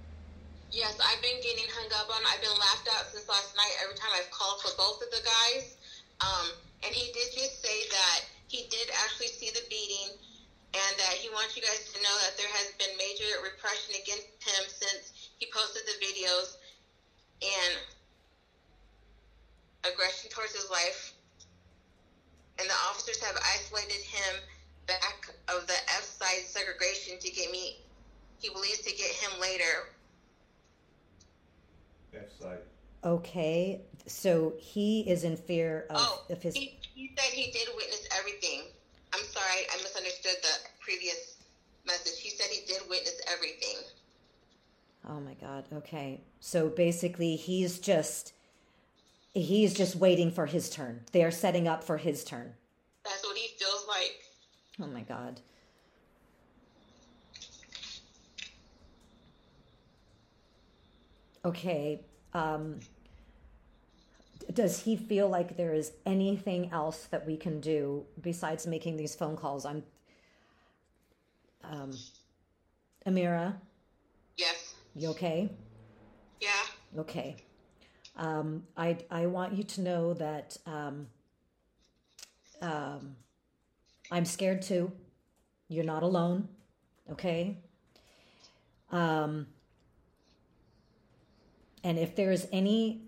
Yes, 0.70 0.99
I've 0.99 1.23
been 1.23 1.38
getting 1.42 1.70
hung 1.70 1.90
up 2.02 2.10
on. 2.10 2.21
I've 2.26 2.43
been 2.43 2.58
laughed 2.58 2.88
at 2.90 3.06
since 3.10 3.28
last 3.28 3.54
night 3.56 3.75
every 3.82 3.95
time 3.95 4.10
I've 4.14 4.30
called 4.30 4.60
for 4.62 4.75
both 4.76 5.02
of 5.02 5.10
the 5.10 5.23
guys. 5.23 5.78
Um, 6.21 6.50
and 6.82 6.95
he 6.95 7.12
did 7.12 7.30
just 7.30 7.62
say 7.62 7.78
that 7.90 8.19
he 8.49 8.67
did 8.71 8.90
actually 9.06 9.30
see 9.34 9.50
the 9.54 9.62
beating 9.71 10.19
and 10.75 10.93
that 10.99 11.14
he 11.23 11.30
wants 11.30 11.54
you 11.54 11.62
guys 11.62 11.86
to 11.95 12.02
know 12.02 12.14
that 12.26 12.34
there 12.34 12.50
has 12.50 12.75
been 12.78 12.90
major 12.99 13.30
repression 13.47 13.95
against 14.02 14.34
him 14.43 14.62
since 14.67 15.30
he 15.38 15.47
posted 15.54 15.86
the 15.86 15.97
videos 16.02 16.58
and 17.38 17.78
aggression 19.86 20.30
towards 20.30 20.54
his 20.54 20.67
life. 20.71 21.14
And 22.58 22.69
the 22.69 22.75
officers 22.88 23.21
have 23.23 23.36
isolated 23.54 24.02
him 24.02 24.40
back 24.86 25.28
of 25.49 25.67
the 25.67 25.75
F 25.97 26.04
side 26.04 26.45
segregation 26.47 27.19
to 27.19 27.30
get 27.30 27.50
me, 27.50 27.78
he 28.38 28.50
believes 28.50 28.80
to 28.80 28.90
get 28.95 29.10
him 29.10 29.40
later 29.40 29.88
F 32.14 32.30
side. 32.40 32.58
Okay, 33.02 33.80
so 34.06 34.54
he 34.58 35.00
is 35.02 35.25
in 35.25 35.36
fear 35.36 35.86
of, 35.90 35.97
Oh, 35.99 36.23
of 36.30 36.43
his. 36.43 36.54
he, 36.54 36.78
he 36.95 37.12
said 37.19 37.32
he 37.32 37.50
did 37.50 37.69
witness 37.76 38.06
everything. 38.19 38.62
I'm 39.12 39.25
sorry, 39.25 39.62
I 39.73 39.76
misunderstood 39.82 40.36
the 40.43 40.69
previous 40.80 41.36
message. 41.86 42.19
He 42.21 42.30
said 42.30 42.47
he 42.50 42.64
did 42.67 42.82
witness 42.88 43.21
everything. 43.32 43.76
Oh 45.08 45.21
my 45.21 45.34
God. 45.34 45.64
Okay, 45.73 46.21
so 46.40 46.69
basically, 46.69 47.36
he's 47.36 47.78
just 47.78 48.32
he's 49.34 49.75
just 49.75 49.97
waiting 49.97 50.30
for 50.30 50.47
his 50.47 50.70
turn. 50.70 51.00
They 51.12 51.23
are 51.25 51.30
setting 51.30 51.68
up 51.68 51.84
for 51.84 51.99
his 51.99 52.25
turn. 52.25 52.54
That's 53.04 53.23
what 53.25 53.36
he 53.36 53.49
feels 53.58 53.84
like. 53.88 54.23
Oh 54.80 54.86
my 54.86 55.02
God. 55.02 55.40
Okay. 61.44 62.00
Um, 62.32 62.80
does 64.52 64.80
he 64.82 64.97
feel 64.97 65.28
like 65.28 65.56
there 65.56 65.75
is 65.75 65.92
anything 66.06 66.70
else 66.73 67.06
that 67.10 67.26
we 67.26 67.36
can 67.36 67.60
do 67.60 68.04
besides 68.20 68.66
making 68.66 68.97
these 68.97 69.14
phone 69.14 69.36
calls? 69.36 69.66
I'm. 69.66 69.82
Um, 71.62 71.92
Amira, 73.06 73.54
Yes. 74.36 74.75
you 74.94 75.08
okay? 75.10 75.50
Yeah. 76.40 76.50
Okay. 76.99 77.36
Um, 78.17 78.65
I 78.77 78.99
I 79.11 79.27
want 79.27 79.55
you 79.55 79.65
to 79.65 79.81
know 79.81 80.15
that 80.15 80.57
um, 80.67 81.09
um, 82.63 83.17
I'm 84.11 84.25
scared 84.25 84.63
too. 84.63 84.93
You're 85.69 85.85
not 85.85 86.03
alone. 86.03 86.49
Okay. 87.11 87.59
Um, 88.91 89.47
and 91.83 91.99
if 91.99 92.15
there's 92.15 92.47
any, 92.53 93.03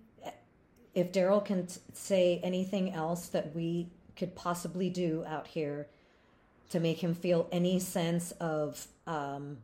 if 0.95 1.12
Darrol 1.12 1.45
can 1.45 1.66
t- 1.66 1.81
say 1.92 2.40
anything 2.42 2.92
else 2.92 3.29
that 3.29 3.55
we 3.55 3.88
could 4.16 4.35
possibly 4.35 4.90
do 4.90 5.25
out 5.27 5.47
here 5.47 5.87
to 6.71 6.81
make 6.81 6.99
him 6.99 7.14
feel 7.14 7.49
any 7.53 7.79
sense 7.79 8.33
of 8.33 8.87
um, 9.07 9.59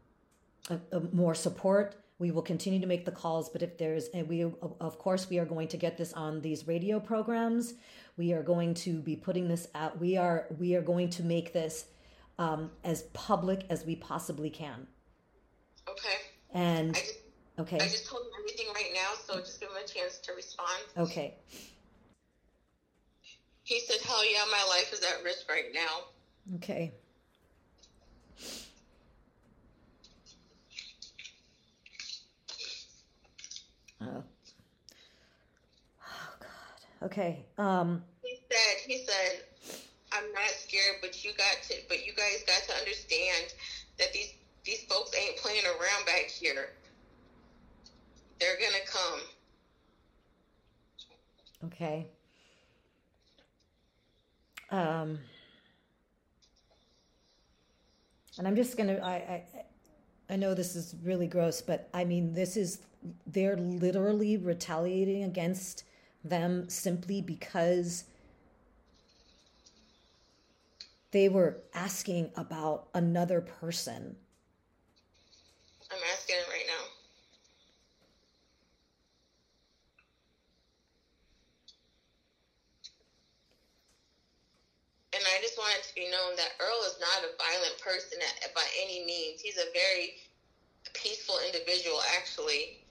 a, 0.71 0.79
a 0.97 1.01
more 1.13 1.35
support. 1.35 1.97
We 2.23 2.31
will 2.31 2.43
continue 2.43 2.79
to 2.79 2.87
make 2.87 3.05
the 3.05 3.11
calls, 3.11 3.49
but 3.49 3.63
if 3.63 3.79
there's, 3.79 4.07
and 4.15 4.29
we, 4.29 4.45
of 4.45 4.97
course, 4.97 5.29
we 5.29 5.41
are 5.41 5.45
going 5.45 5.67
to 5.67 5.77
get 5.77 5.99
this 5.99 6.13
on 6.13 6.41
these 6.41 6.69
radio 6.69 7.01
programs. 7.01 7.75
We 8.17 8.33
are 8.33 8.45
going 8.45 8.75
to 8.75 9.01
be 9.01 9.17
putting 9.17 9.49
this 9.49 9.67
out. 9.75 9.99
We 9.99 10.17
are, 10.17 10.47
we 10.57 10.77
are 10.77 10.83
going 10.83 11.11
to 11.11 11.25
make 11.25 11.53
this 11.53 11.85
um, 12.39 12.71
as 12.85 13.03
public 13.13 13.67
as 13.71 13.85
we 13.85 13.97
possibly 13.97 14.51
can. 14.51 14.87
Okay. 15.89 16.15
And 16.55 16.91
I 16.91 17.01
just 17.01 17.15
okay, 17.59 17.77
I 17.79 17.89
just 17.89 18.07
told 18.07 18.23
him 18.23 18.31
everything 18.39 18.67
right 18.73 18.93
now, 18.95 19.15
so 19.27 19.41
just 19.41 19.59
give 19.59 19.71
him 19.71 19.79
a 19.85 19.89
chance 19.89 20.19
to 20.19 20.33
respond. 20.35 20.81
okay, 20.97 21.35
He 23.65 23.81
said, 23.81 24.01
"Hell 24.01 24.25
yeah, 24.33 24.45
my 24.49 24.65
life 24.69 24.93
is 24.93 25.01
at 25.03 25.25
risk 25.25 25.51
right 25.51 25.73
now." 25.75 26.55
okay. 26.55 26.93
Oh. 34.03 34.23
Oh 36.03 36.33
God. 36.41 37.07
Okay. 37.07 37.45
Um. 37.59 38.03
He 38.23 38.39
said, 38.51 38.77
"He 38.87 39.05
said, 39.05 39.43
I'm 40.13 40.33
not 40.33 40.49
scared, 40.49 40.97
but 41.01 41.25
you 41.25 41.33
got 41.37 41.63
to, 41.69 41.75
but 41.89 42.05
you 42.07 42.13
guys 42.15 42.43
got 42.47 42.63
to 42.69 42.79
understand 42.79 43.55
that 43.99 44.13
these 44.13 44.35
these 44.65 44.85
folks 44.85 45.13
ain't 45.17 45.37
playing 45.37 45.65
around 45.65 46.07
back 46.07 46.27
here. 46.27 46.71
They're 48.41 48.57
gonna 48.57 48.85
come." 48.87 49.21
Okay. 51.65 52.07
Um, 54.71 55.19
and 58.39 58.49
I'm 58.49 58.57
just 58.57 58.77
gonna. 58.77 58.99
I, 59.03 59.13
I 59.13 59.45
I 60.31 60.37
know 60.37 60.55
this 60.55 60.75
is 60.75 60.95
really 61.03 61.27
gross, 61.27 61.61
but 61.61 61.89
I 61.93 62.05
mean, 62.05 62.33
this 62.33 62.57
is 62.57 62.79
they're 63.27 63.57
literally 63.57 64.37
retaliating 64.37 65.25
against 65.25 65.85
them 66.25 66.69
simply 66.69 67.21
because 67.21 68.05
they 71.11 71.29
were 71.29 71.59
asking 71.75 72.31
about 72.37 72.89
another 72.95 73.41
person. 73.41 74.17
I'm 75.91 75.99
asking 76.13 76.37
him 76.37 76.45
right 76.49 76.67
now. 76.67 76.85
And 85.15 85.23
I 85.37 85.43
just 85.43 85.59
want 85.59 85.77
it 85.77 85.85
to 85.89 85.95
be 85.95 86.09
known 86.11 86.35
that 86.37 86.57
Earl 86.59 86.81
is 86.87 86.97
not 86.99 87.21
a 87.21 87.37
violent 87.37 87.79
person 87.79 88.19
by 88.55 88.65
any 88.81 89.05
means. 89.05 89.43
He's 89.43 89.59
a 89.59 89.69
very 89.75 90.15
peaceful 90.95 91.37
individual, 91.47 92.01
actually. 92.17 92.82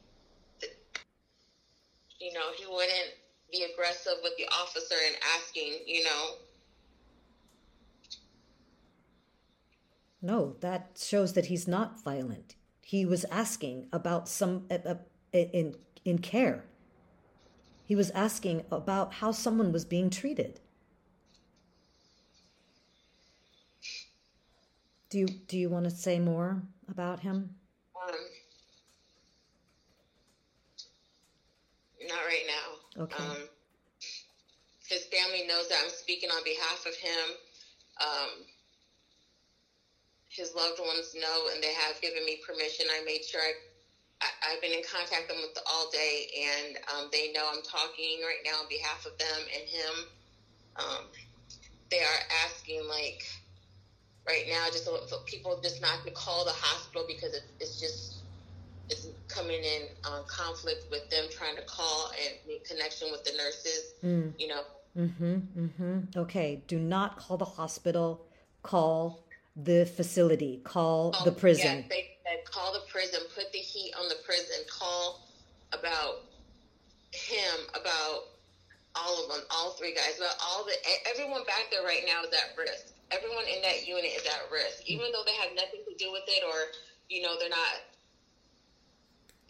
You 2.21 2.34
know, 2.34 2.51
he 2.55 2.65
wouldn't 2.65 3.15
be 3.51 3.65
aggressive 3.73 4.13
with 4.21 4.34
the 4.38 4.45
officer 4.45 4.95
and 5.07 5.15
asking, 5.38 5.79
you 5.88 6.03
know, 6.03 6.36
No, 10.21 10.55
that 10.60 11.01
shows 11.03 11.34
that 11.34 11.47
he's 11.47 11.67
not 11.67 12.03
violent. 12.03 12.55
He 12.81 13.05
was 13.05 13.25
asking 13.25 13.88
about 13.91 14.29
some 14.29 14.67
uh, 14.69 14.77
uh, 14.86 14.95
in 15.34 15.75
in 16.05 16.19
care. 16.19 16.65
He 17.86 17.95
was 17.95 18.12
asking 18.12 18.63
about 18.71 19.15
how 19.15 19.31
someone 19.31 19.71
was 19.71 19.84
being 19.84 20.10
treated. 20.10 20.60
Do 25.10 25.19
you 25.19 25.25
do 25.25 25.57
you 25.57 25.69
want 25.69 25.86
to 25.86 25.91
say 25.91 26.19
more 26.19 26.62
about 26.88 27.21
him? 27.21 27.55
um, 28.07 28.15
not 32.12 32.26
right 32.26 32.45
now. 32.47 33.04
Okay. 33.04 33.24
Um, 33.24 33.38
his 34.88 35.06
family 35.06 35.43
knows 35.47 35.67
that 35.69 35.80
I'm 35.84 35.89
speaking 35.89 36.30
on 36.30 36.43
behalf 36.43 36.86
of 36.86 36.95
him. 36.95 37.38
Um, 38.02 38.30
his 40.28 40.54
loved 40.56 40.80
ones 40.80 41.15
know, 41.15 41.50
and 41.54 41.63
they 41.63 41.71
have 41.74 42.00
given 42.02 42.26
me 42.26 42.39
permission. 42.45 42.88
I 42.91 43.04
made 43.04 43.24
sure 43.24 43.41
I, 43.41 43.52
I, 44.21 44.54
I've 44.54 44.62
been 44.62 44.74
in 44.74 44.84
contact 44.84 45.30
with 45.30 45.54
them 45.54 45.63
all 45.65 45.89
day, 45.91 46.28
and 46.36 46.78
um, 46.93 47.10
they 47.12 47.32
know 47.32 47.50
I'm 47.54 47.62
talking 47.63 48.21
right 48.24 48.43
now 48.45 48.60
on 48.60 48.67
behalf 48.69 49.06
of 49.06 49.17
them 49.17 49.41
and 49.56 49.67
him. 49.67 50.08
Um, 50.78 51.06
they 51.89 52.00
are 52.00 52.21
asking, 52.45 52.88
like, 52.88 53.24
right 54.28 54.45
now, 54.47 54.67
just 54.71 54.86
so, 54.86 55.00
so 55.08 55.19
people 55.26 55.60
just 55.62 55.82
not 55.82 56.04
to 56.06 56.12
call 56.12 56.45
the 56.45 56.52
hospital 56.52 57.04
because 57.08 57.34
it, 57.34 57.43
it's 57.60 57.80
just 57.80 58.24
it's 58.89 59.08
coming 59.34 59.63
in 59.63 59.82
um, 60.06 60.24
conflict 60.28 60.86
with 60.91 61.10
them 61.10 61.26
trying 61.32 61.56
to 61.56 61.62
call 61.63 62.12
and 62.24 62.36
make 62.48 62.65
connection 62.65 63.10
with 63.12 63.24
the 63.24 63.32
nurses. 63.38 63.94
Mm. 64.04 64.34
You 64.39 64.48
know, 64.48 64.62
Mm-hmm. 64.98 65.36
Mm-hmm. 65.58 66.20
Okay. 66.20 66.62
Do 66.67 66.78
not 66.78 67.17
call 67.17 67.38
the 67.38 67.46
hospital. 67.46 68.26
Call 68.62 69.24
the 69.56 69.86
facility. 69.86 70.60
Call 70.65 71.12
the 71.24 71.32
Oh, 71.32 71.34
prison. 71.34 71.78
Yes, 71.78 71.86
they 71.89 72.17
said 72.28 72.44
call 72.44 72.74
the 72.74 72.82
prison, 72.91 73.22
put 73.34 73.52
the 73.54 73.60
heat 73.60 73.94
on 74.00 74.10
the 74.10 74.15
prison, 74.26 74.58
call 74.70 75.22
about 75.72 76.28
him, 77.13 77.56
about 77.74 78.28
all 78.96 79.24
of 79.24 79.30
them, 79.32 79.39
all 79.50 79.72
three 79.72 79.96
guys, 79.96 80.17
about 80.17 80.36
all 80.46 80.65
the 80.65 80.76
everyone 81.10 81.46
back 81.46 81.72
there 81.72 81.84
right 81.84 82.04
now 82.06 82.22
is 82.24 82.34
at 82.36 82.58
risk. 82.58 82.91
Everyone 83.12 83.44
in 83.48 83.62
that 83.62 83.88
unit 83.88 84.12
is 84.12 84.26
at 84.28 84.52
risk, 84.52 84.84
even 84.86 85.08
though 85.13 85.24
they 85.26 85.36
have 85.39 85.56
nothing 85.56 85.82
to 85.88 85.96
do 85.96 86.12
with 86.12 86.24
it, 86.28 86.44
or 86.44 86.67
you 87.10 87.22
know 87.22 87.36
they're 87.39 87.50
not, 87.50 87.80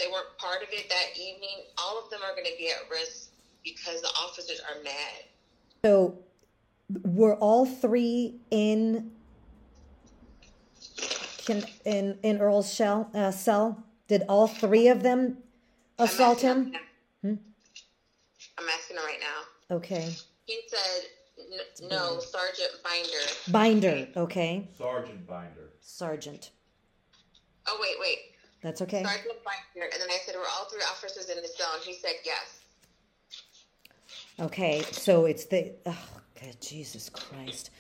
they 0.01 0.11
weren't 0.11 0.35
part 0.37 0.63
of 0.63 0.69
it 0.71 0.89
that 0.89 1.19
evening. 1.19 1.63
All 1.77 2.03
of 2.03 2.09
them 2.09 2.21
are 2.23 2.33
going 2.33 2.45
to 2.45 2.57
be 2.57 2.69
at 2.69 2.89
risk 2.89 3.29
because 3.63 4.01
the 4.01 4.07
officers 4.07 4.59
are 4.61 4.81
mad. 4.83 5.23
So, 5.85 6.17
were 7.03 7.35
all 7.35 7.65
three 7.65 8.35
in 8.49 9.11
can, 11.45 11.63
in 11.85 12.17
in 12.23 12.39
Earl's 12.39 12.73
shell 12.73 13.09
uh, 13.13 13.31
cell? 13.31 13.83
Did 14.07 14.23
all 14.27 14.47
three 14.47 14.87
of 14.87 15.03
them 15.03 15.37
assault 15.97 16.43
asking 16.43 16.73
him? 16.73 16.79
Hmm? 17.21 17.33
I'm 18.57 18.69
asking 18.69 18.97
him 18.97 19.03
right 19.05 19.19
now. 19.19 19.75
Okay, 19.75 20.13
He 20.45 20.59
said, 20.67 21.87
"No, 21.89 22.19
Sergeant 22.19 22.71
Binder." 22.83 23.51
Binder. 23.51 24.07
Okay, 24.17 24.67
Sergeant 24.77 25.25
Binder. 25.27 25.69
Sergeant. 25.79 26.51
Oh 27.67 27.77
wait, 27.79 27.95
wait. 27.99 28.30
That's 28.61 28.81
okay. 28.83 29.03
Sergeant 29.03 29.39
Binder, 29.43 29.89
and 29.91 30.01
then 30.01 30.09
I 30.09 30.19
said, 30.25 30.35
"Were 30.35 30.45
all 30.57 30.65
three 30.65 30.83
officers 30.83 31.29
in 31.29 31.41
the 31.41 31.47
cell?" 31.47 31.73
And 31.75 31.83
he 31.83 31.93
said, 31.93 32.13
"Yes." 32.23 32.59
Okay, 34.39 34.83
so 34.91 35.25
it's 35.25 35.45
the 35.45 35.73
oh 35.85 36.07
God, 36.39 36.55
Jesus 36.61 37.09
Christ. 37.09 37.71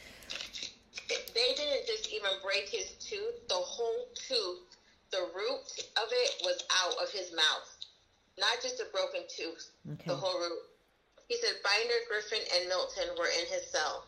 They 1.07 1.53
didn't 1.55 1.85
just 1.85 2.11
even 2.11 2.31
break 2.43 2.67
his 2.67 2.91
tooth; 2.99 3.47
the 3.47 3.53
whole 3.53 4.07
tooth, 4.15 4.77
the 5.11 5.29
root 5.35 5.85
of 5.97 6.09
it 6.09 6.41
was 6.43 6.63
out 6.83 6.95
of 7.01 7.11
his 7.11 7.31
mouth, 7.35 7.85
not 8.39 8.61
just 8.61 8.79
a 8.79 8.85
broken 8.91 9.21
tooth. 9.29 9.69
Okay. 9.93 10.03
The 10.07 10.15
whole 10.15 10.39
root. 10.39 10.59
He 11.27 11.37
said 11.37 11.53
Binder, 11.63 11.93
Griffin, 12.09 12.45
and 12.57 12.67
Milton 12.67 13.15
were 13.17 13.27
in 13.27 13.45
his 13.47 13.69
cell. 13.69 14.05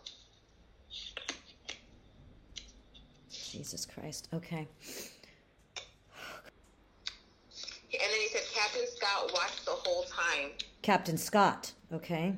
Jesus 3.29 3.86
Christ. 3.86 4.27
Okay. 4.33 4.67
And 7.93 8.01
then 8.01 8.19
he 8.19 8.27
said 8.27 8.41
Captain 8.53 8.88
Scott 8.88 9.32
watched 9.34 9.65
the 9.65 9.71
whole 9.71 10.03
time. 10.03 10.49
Captain 10.82 11.17
Scott. 11.17 11.73
Okay. 11.91 12.36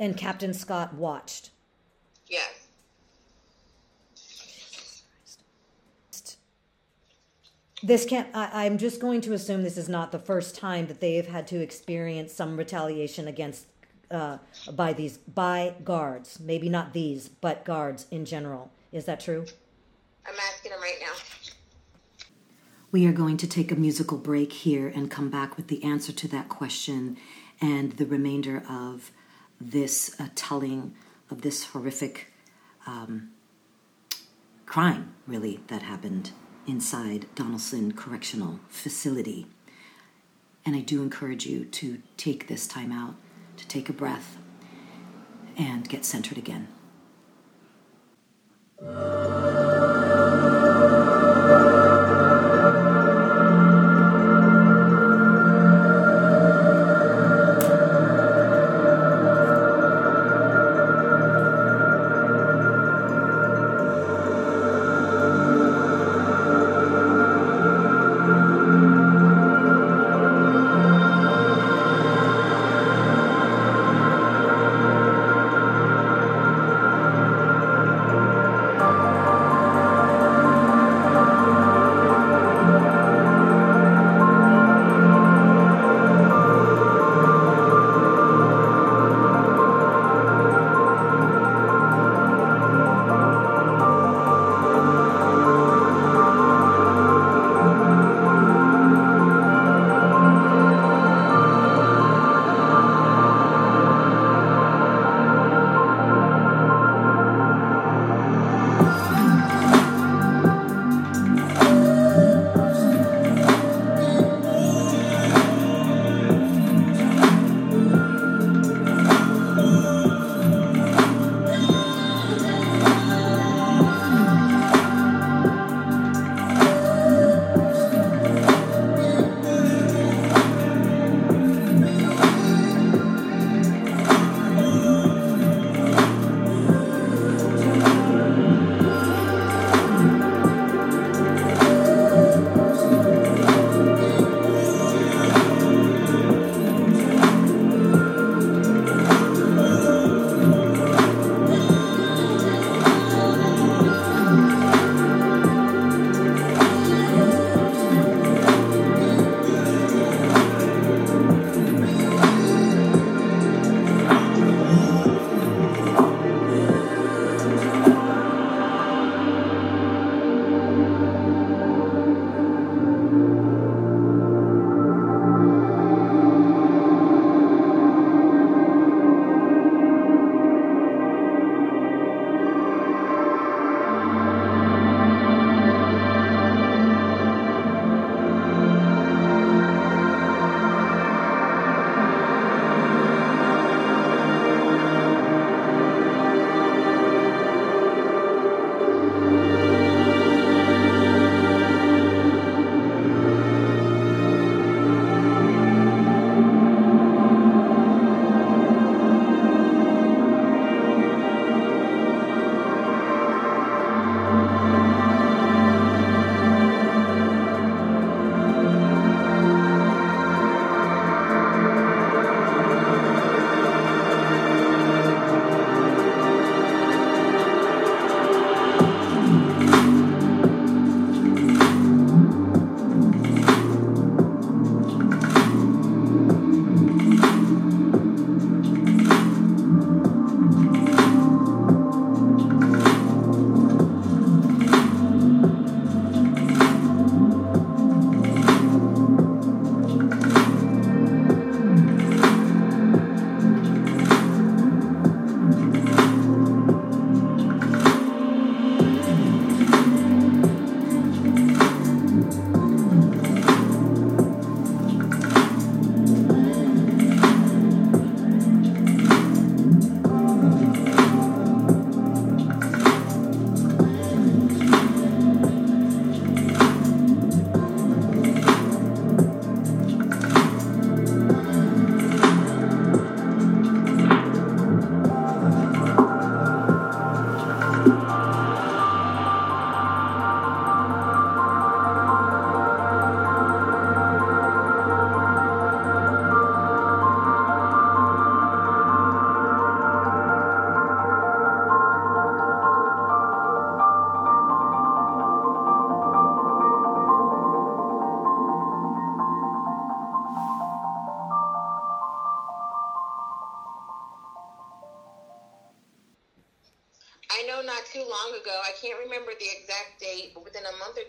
And 0.00 0.16
Captain 0.16 0.52
Scott 0.52 0.94
watched. 0.94 1.50
Yes. 2.26 2.68
This 7.82 8.04
can't. 8.04 8.28
I, 8.34 8.64
I'm 8.64 8.76
just 8.76 9.00
going 9.00 9.20
to 9.22 9.32
assume 9.32 9.62
this 9.62 9.78
is 9.78 9.88
not 9.88 10.10
the 10.10 10.18
first 10.18 10.56
time 10.56 10.88
that 10.88 11.00
they 11.00 11.14
have 11.14 11.28
had 11.28 11.46
to 11.48 11.60
experience 11.60 12.32
some 12.32 12.56
retaliation 12.56 13.28
against 13.28 13.66
uh, 14.10 14.38
by 14.72 14.92
these 14.92 15.18
by 15.18 15.74
guards. 15.84 16.40
Maybe 16.40 16.68
not 16.68 16.92
these, 16.92 17.28
but 17.28 17.64
guards 17.64 18.06
in 18.10 18.24
general. 18.24 18.72
Is 18.90 19.04
that 19.04 19.20
true? 19.20 19.44
I'm 20.26 20.34
asking 20.52 20.72
him 20.72 20.80
right 20.80 20.98
now. 21.00 21.12
We 22.90 23.06
are 23.06 23.12
going 23.12 23.36
to 23.38 23.46
take 23.46 23.70
a 23.70 23.76
musical 23.76 24.16
break 24.16 24.50
here 24.52 24.88
and 24.88 25.10
come 25.10 25.28
back 25.28 25.58
with 25.58 25.68
the 25.68 25.84
answer 25.84 26.10
to 26.12 26.28
that 26.28 26.48
question 26.48 27.18
and 27.60 27.92
the 27.92 28.06
remainder 28.06 28.62
of 28.68 29.10
this 29.60 30.18
uh, 30.18 30.28
telling 30.34 30.94
of 31.30 31.42
this 31.42 31.66
horrific 31.66 32.32
um, 32.86 33.30
crime, 34.64 35.14
really, 35.26 35.60
that 35.66 35.82
happened 35.82 36.30
inside 36.66 37.26
Donaldson 37.34 37.92
Correctional 37.92 38.60
Facility. 38.70 39.46
And 40.64 40.74
I 40.74 40.80
do 40.80 41.02
encourage 41.02 41.44
you 41.44 41.66
to 41.66 42.00
take 42.16 42.48
this 42.48 42.66
time 42.66 42.90
out, 42.90 43.16
to 43.58 43.68
take 43.68 43.90
a 43.90 43.92
breath, 43.92 44.38
and 45.58 45.86
get 45.88 46.06
centered 46.06 46.38
again. 46.38 46.68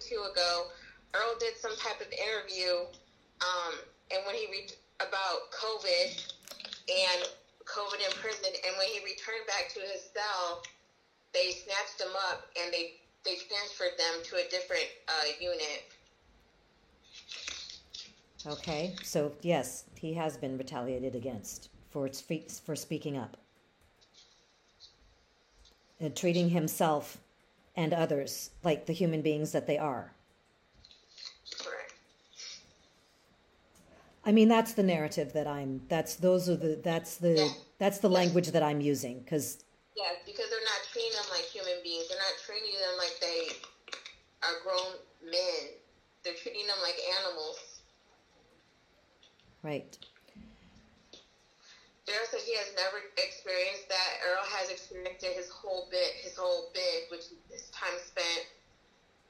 Two 0.09 0.25
ago, 0.31 0.73
Earl 1.13 1.37
did 1.39 1.55
some 1.57 1.75
type 1.77 2.01
of 2.01 2.07
interview, 2.09 2.89
um, 3.41 3.77
and 4.11 4.25
when 4.25 4.35
he 4.35 4.47
read 4.51 4.73
about 4.99 5.53
COVID 5.53 6.33
and 6.89 7.29
COVID 7.65 8.01
in 8.01 8.11
prison, 8.17 8.49
and 8.65 8.77
when 8.77 8.87
he 8.87 8.99
returned 9.05 9.45
back 9.45 9.69
to 9.73 9.79
his 9.79 10.09
cell, 10.13 10.63
they 11.33 11.51
snatched 11.51 12.01
him 12.01 12.15
up 12.31 12.47
and 12.61 12.73
they 12.73 12.95
they 13.25 13.35
transferred 13.35 13.97
them 13.97 14.23
to 14.23 14.37
a 14.37 14.49
different 14.49 14.87
uh, 15.07 15.27
unit. 15.39 15.91
Okay, 18.47 18.95
so 19.03 19.33
yes, 19.41 19.83
he 19.95 20.13
has 20.13 20.37
been 20.37 20.57
retaliated 20.57 21.15
against 21.15 21.69
for 21.91 22.07
its 22.07 22.23
for 22.65 22.75
speaking 22.75 23.17
up 23.17 23.37
and 25.99 26.15
treating 26.15 26.49
himself 26.49 27.17
and 27.75 27.93
others 27.93 28.51
like 28.63 28.85
the 28.85 28.93
human 28.93 29.21
beings 29.21 29.51
that 29.51 29.67
they 29.67 29.77
are. 29.77 30.13
Correct. 31.59 31.93
I 34.25 34.31
mean, 34.31 34.47
that's 34.47 34.73
the 34.73 34.83
narrative 34.83 35.33
that 35.33 35.47
I'm. 35.47 35.81
That's 35.89 36.15
those 36.15 36.49
are 36.49 36.55
the. 36.57 36.79
That's 36.83 37.17
the. 37.17 37.33
Yeah. 37.33 37.49
That's 37.77 37.99
the 37.99 38.09
language 38.09 38.49
that 38.51 38.61
I'm 38.61 38.81
using 38.81 39.19
because 39.19 39.63
Yes, 39.99 40.15
because 40.25 40.49
they're 40.49 40.63
not 40.63 40.79
treating 40.93 41.11
them 41.11 41.25
like 41.29 41.43
human 41.43 41.83
beings. 41.83 42.07
They're 42.07 42.17
not 42.17 42.39
treating 42.45 42.71
them 42.79 42.95
like 42.97 43.19
they 43.19 43.51
are 44.47 44.63
grown 44.63 44.95
men. 45.23 45.75
They're 46.23 46.39
treating 46.41 46.65
them 46.67 46.77
like 46.81 46.95
animals. 47.19 47.81
right. 49.61 49.97
Darrol 52.09 52.25
said 52.25 52.41
he 52.41 52.57
has 52.57 52.73
never 52.73 53.05
experienced 53.21 53.87
that. 53.89 54.09
Earl 54.25 54.41
has 54.57 54.71
experienced 54.71 55.23
it 55.23 55.37
his 55.37 55.49
whole 55.49 55.87
bit, 55.91 56.17
his 56.25 56.35
whole 56.35 56.71
bit, 56.73 57.05
which 57.11 57.29
is 57.53 57.69
time 57.69 57.93
spent, 58.01 58.49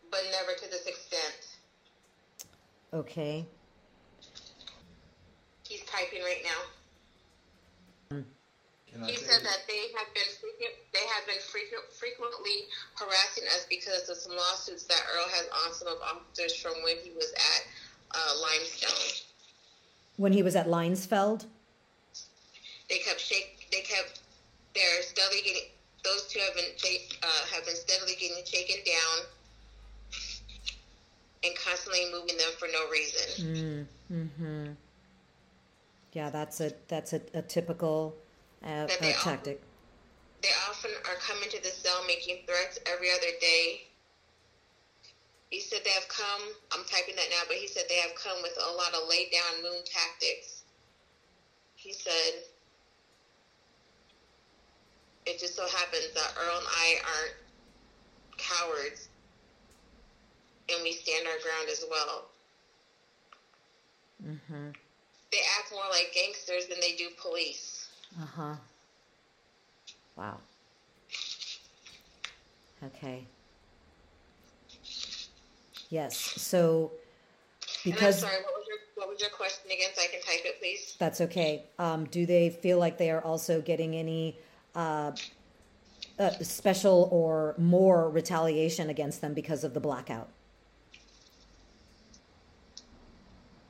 but 0.09 0.23
never 0.31 0.55
to 0.55 0.71
this 0.71 0.87
extent. 0.87 1.59
Okay. 2.93 3.45
He's 5.67 5.83
typing 5.83 6.23
right 6.23 6.41
now. 6.41 8.23
He 9.05 9.15
said 9.15 9.41
it? 9.41 9.43
that 9.43 9.59
they 9.67 9.91
have 9.99 10.07
been 10.15 10.31
frequent, 10.39 10.73
they 10.93 11.05
have 11.13 11.27
been 11.27 11.39
frequent, 11.51 11.83
frequently 11.93 12.65
harassing 12.95 13.43
us 13.55 13.67
because 13.69 14.09
of 14.09 14.17
some 14.17 14.35
lawsuits 14.35 14.85
that 14.85 14.99
Earl 15.15 15.27
has 15.29 15.45
on 15.65 15.73
some 15.73 15.87
of 15.89 15.97
officers 16.01 16.55
from 16.55 16.73
when 16.83 16.95
he 17.03 17.11
was 17.11 17.31
at 17.33 17.67
uh, 18.15 18.33
Limestone. 18.41 19.23
When 20.17 20.33
he 20.33 20.43
was 20.43 20.55
at 20.55 20.67
Linesfeld. 20.67 21.45
They 22.89 22.97
kept 22.99 23.19
shake. 23.19 23.67
They 23.71 23.82
kept. 23.82 24.21
They're 24.75 25.02
steadily 25.04 25.41
getting. 25.43 25.69
Those 26.04 26.28
two 26.28 26.39
have 26.39 26.56
been. 26.56 26.65
Uh, 27.23 27.28
have 27.54 27.65
been 27.65 27.75
steadily 27.75 28.15
getting 28.19 28.43
shaken 28.45 28.78
down, 28.86 29.25
and 31.43 31.56
constantly 31.56 32.08
moving 32.12 32.38
them 32.38 32.49
for 32.58 32.67
no 32.71 32.89
reason. 32.89 33.88
Mm-hmm. 34.12 34.71
Yeah, 36.13 36.30
that's 36.30 36.62
a 36.62 36.71
that's 36.88 37.13
a, 37.13 37.21
a 37.34 37.41
typical 37.41 38.15
uh, 38.63 38.67
uh, 38.67 38.88
they 38.99 39.13
all- 39.13 39.21
tactic. 39.21 39.62
They 40.41 40.49
often 40.69 40.91
are 41.04 41.19
coming 41.19 41.49
to 41.49 41.62
the 41.62 41.69
cell 41.69 42.02
making 42.08 42.38
threats 42.47 42.80
every 42.86 43.12
other 43.12 43.36
day. 43.41 43.82
He 45.49 45.60
said 45.60 45.80
they 45.84 45.91
have 45.91 46.08
come. 46.08 46.41
I'm 46.71 46.86
typing 46.86 47.15
that 47.17 47.28
now, 47.30 47.41
but 47.47 47.58
he 47.58 47.67
said 47.67 47.84
they 47.89 47.97
have 47.97 48.15
come 48.15 48.41
with 48.41 48.58
a 48.58 48.71
lot 48.71 48.93
of 48.93 49.10
lay 49.10 49.30
down 49.30 49.63
moon 49.63 49.82
tactics. 49.84 50.63
He 51.75 51.91
said 51.91 52.43
it 55.29 55.39
just 55.39 55.55
so 55.55 55.63
happens 55.67 56.07
that 56.15 56.33
Earl 56.37 56.57
and 56.57 56.67
I 56.67 56.95
aren't 57.05 57.35
cowards, 58.37 59.09
and 60.69 60.81
we 60.83 60.93
stand 60.93 61.27
our 61.27 61.39
ground 61.43 61.69
as 61.71 61.85
well. 61.89 62.25
Mm-hmm. 64.25 64.69
They 65.31 65.37
act 65.59 65.71
more 65.71 65.83
like 65.91 66.11
gangsters 66.13 66.67
than 66.67 66.79
they 66.81 66.95
do 66.95 67.09
police. 67.21 67.87
Uh 68.19 68.25
huh. 68.25 68.55
Wow. 70.15 70.37
Okay. 72.83 73.23
Yes. 75.89 76.17
So 76.17 76.91
and 77.85 77.93
I'm 77.93 77.99
because 77.99 78.19
sorry, 78.19 78.35
what 78.43 78.53
was 78.57 78.65
your 78.67 78.77
what 78.95 79.09
was 79.09 79.21
your 79.21 79.29
question 79.29 79.71
again? 79.71 79.89
So 79.93 80.01
I 80.01 80.07
can 80.07 80.21
type 80.21 80.45
it, 80.45 80.59
please. 80.59 80.95
that's 80.99 81.21
okay. 81.21 81.63
Um, 81.77 82.05
do 82.05 82.25
they 82.25 82.49
feel 82.49 82.79
like 82.79 82.97
they 82.97 83.11
are 83.11 83.21
also 83.21 83.61
getting 83.61 83.95
any 83.95 84.37
uh, 84.75 85.12
uh, 86.17 86.29
special 86.41 87.08
or 87.12 87.55
more 87.58 88.10
retaliation 88.10 88.89
against 88.89 89.21
them 89.21 89.34
because 89.34 89.63
of 89.63 89.73
the 89.73 89.79
blackout? 89.79 90.29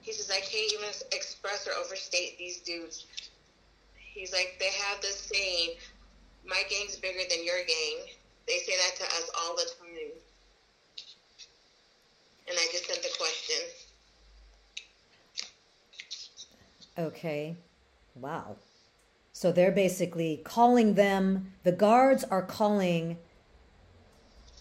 He 0.01 0.13
says, 0.13 0.31
I 0.31 0.39
can't 0.39 0.73
even 0.73 0.89
express 1.11 1.67
or 1.67 1.71
overstate 1.83 2.37
these 2.37 2.59
dudes. 2.61 3.05
He's 3.95 4.33
like, 4.33 4.57
they 4.59 4.71
have 4.87 5.01
this 5.01 5.29
saying, 5.33 5.75
my 6.47 6.63
gang's 6.69 6.95
bigger 6.95 7.19
than 7.29 7.45
your 7.45 7.57
gang. 7.57 8.07
They 8.47 8.57
say 8.57 8.73
that 8.75 8.97
to 8.97 9.03
us 9.03 9.29
all 9.39 9.55
the 9.55 9.65
time. 9.79 10.11
And 12.47 12.57
I 12.57 12.67
just 12.71 12.87
sent 12.87 13.03
the 13.03 13.09
question. 13.19 13.57
Okay. 16.97 17.55
Wow. 18.15 18.55
So 19.39 19.53
they're 19.53 19.71
basically 19.71 20.41
calling 20.43 20.95
them, 20.95 21.53
the 21.63 21.71
guards 21.71 22.25
are 22.25 22.41
calling 22.41 23.15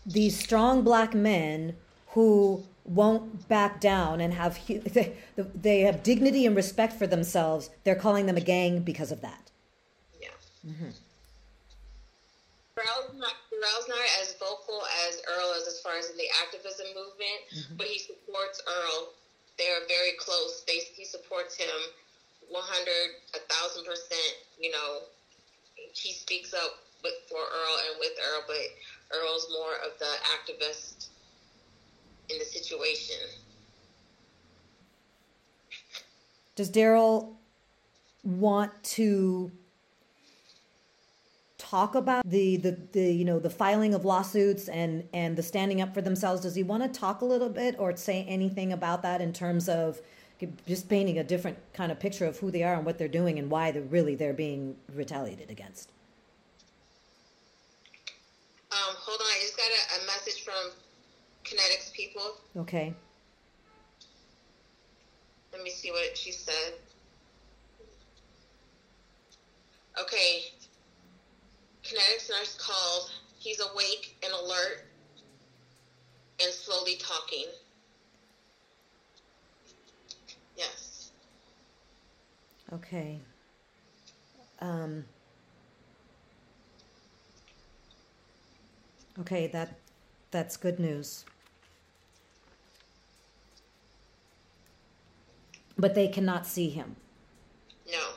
these 0.06 0.38
strong 0.38 0.82
black 0.82 1.14
men 1.14 1.74
who 2.10 2.62
won't 2.84 3.48
back 3.48 3.80
down 3.80 4.20
and 4.20 4.32
have 4.34 4.64
they, 4.68 5.16
they 5.36 5.80
have 5.80 6.04
dignity 6.04 6.46
and 6.46 6.54
respect 6.54 6.92
for 6.92 7.08
themselves. 7.08 7.70
They're 7.82 7.96
calling 7.96 8.26
them 8.26 8.36
a 8.36 8.40
gang 8.40 8.82
because 8.82 9.10
of 9.10 9.20
that. 9.22 9.50
Yeah. 10.22 10.28
Mm-hmm. 10.64 10.90
Darrol's 12.76 13.18
not, 13.18 13.34
Darrol's 13.50 13.88
not 13.88 13.98
as 14.22 14.36
vocal 14.38 14.80
as 15.08 15.20
Earl 15.26 15.54
is 15.60 15.66
as 15.66 15.80
far 15.80 15.98
as 15.98 16.08
the 16.10 16.28
activism 16.40 16.86
movement, 16.94 17.40
mm-hmm. 17.52 17.76
but 17.78 17.86
he 17.88 17.98
supports 17.98 18.62
Earl. 18.68 19.08
They 19.58 19.70
are 19.70 19.88
very 19.88 20.12
close. 20.20 20.62
They, 20.68 20.78
he 20.94 21.04
supports 21.04 21.56
him 21.56 21.66
100, 22.50 22.90
a 23.34 23.52
thousand 23.52 23.84
percent. 23.84 24.34
You 24.58 24.72
know, 24.72 25.00
he 25.92 26.12
speaks 26.12 26.54
up 26.54 26.78
with, 27.02 27.14
for 27.28 27.38
Earl 27.38 27.76
and 27.88 27.98
with 28.00 28.12
Earl, 28.18 28.44
but 28.46 29.16
Earl's 29.16 29.48
more 29.52 29.74
of 29.84 29.98
the 29.98 30.12
activist 30.36 31.08
in 32.30 32.38
the 32.38 32.44
situation. 32.44 33.16
Does 36.56 36.70
Darrol 36.70 37.34
want 38.24 38.82
to 38.82 39.52
talk 41.56 41.94
about 41.94 42.28
the, 42.28 42.56
the, 42.56 42.78
the 42.92 43.12
you 43.12 43.24
know 43.24 43.38
the 43.38 43.50
filing 43.50 43.94
of 43.94 44.04
lawsuits 44.04 44.68
and 44.68 45.04
and 45.12 45.36
the 45.36 45.42
standing 45.42 45.80
up 45.80 45.94
for 45.94 46.00
themselves? 46.00 46.42
Does 46.42 46.54
he 46.54 46.62
want 46.62 46.82
to 46.82 46.88
talk 46.88 47.20
a 47.20 47.24
little 47.24 47.48
bit 47.48 47.76
or 47.78 47.94
say 47.96 48.24
anything 48.28 48.72
about 48.72 49.02
that 49.02 49.20
in 49.20 49.32
terms 49.32 49.68
of 49.68 50.00
just 50.66 50.88
painting 50.88 51.18
a 51.18 51.24
different 51.24 51.58
kind 51.72 51.90
of 51.90 51.98
picture 51.98 52.24
of 52.24 52.38
who 52.38 52.50
they 52.50 52.62
are 52.62 52.74
and 52.74 52.86
what 52.86 52.98
they're 52.98 53.08
doing 53.08 53.38
and 53.38 53.50
why 53.50 53.70
they're 53.70 53.82
really 53.82 54.14
they're 54.14 54.32
being 54.32 54.76
retaliated 54.94 55.50
against? 55.50 55.90
Um, 58.70 58.94
hold 58.96 59.20
on, 59.20 59.26
I 59.26 59.38
just 59.40 59.56
got 59.56 59.66
a, 59.66 60.02
a 60.02 60.06
message 60.06 60.42
from 60.44 60.72
Kinetics 61.44 61.92
people. 61.92 62.36
Okay. 62.56 62.94
Let 65.52 65.62
me 65.62 65.70
see 65.70 65.90
what 65.90 66.16
she 66.16 66.30
said. 66.30 66.74
Okay. 70.00 70.42
Kinetics 71.82 72.30
nurse 72.30 72.58
called. 72.60 73.10
He's 73.38 73.60
awake 73.60 74.16
and 74.22 74.32
alert 74.32 74.84
and 76.42 76.52
slowly 76.52 76.96
talking. 76.96 77.46
Yes. 80.56 81.10
Okay. 82.72 83.20
Um, 84.60 85.04
okay, 89.20 89.46
that 89.48 89.78
that's 90.30 90.56
good 90.56 90.78
news. 90.78 91.24
But 95.78 95.94
they 95.94 96.08
cannot 96.08 96.46
see 96.46 96.68
him. 96.68 96.96
No. 97.90 98.10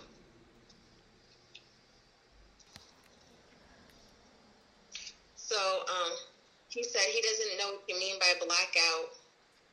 So, 5.35 5.55
um, 5.55 6.11
he 6.69 6.83
said 6.83 7.01
he 7.01 7.21
doesn't 7.21 7.57
know 7.59 7.75
what 7.75 7.83
you 7.87 7.99
mean 7.99 8.15
by 8.19 8.33
blackout. 8.39 9.13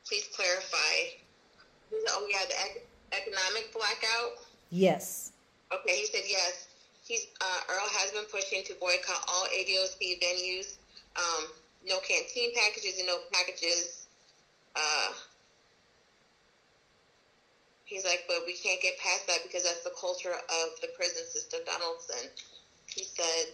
Please 0.05 0.29
clarify. 0.35 1.17
Oh, 2.09 2.27
yeah, 2.29 2.45
the 2.47 3.17
economic 3.17 3.73
blackout. 3.73 4.48
Yes. 4.69 5.31
Okay, 5.73 5.97
he 5.97 6.05
said 6.05 6.23
yes. 6.27 6.67
He's 7.05 7.27
uh, 7.41 7.59
Earl 7.69 7.89
has 7.89 8.11
been 8.11 8.25
pushing 8.31 8.63
to 8.65 8.75
boycott 8.79 9.25
all 9.27 9.45
ADOC 9.45 10.21
venues, 10.21 10.77
um, 11.17 11.47
no 11.85 11.99
canteen 11.99 12.53
packages 12.53 12.99
and 12.99 13.07
no 13.07 13.17
packages. 13.33 14.07
Uh, 14.75 15.13
he's 17.85 18.05
like, 18.05 18.25
but 18.27 18.37
we 18.45 18.53
can't 18.53 18.79
get 18.81 18.97
past 18.97 19.25
that 19.27 19.39
because 19.43 19.63
that's 19.63 19.83
the 19.83 19.91
culture 19.99 20.33
of 20.33 20.79
the 20.81 20.87
prison 20.95 21.25
system, 21.25 21.61
Donaldson. 21.65 22.29
He 22.85 23.03
said, 23.03 23.53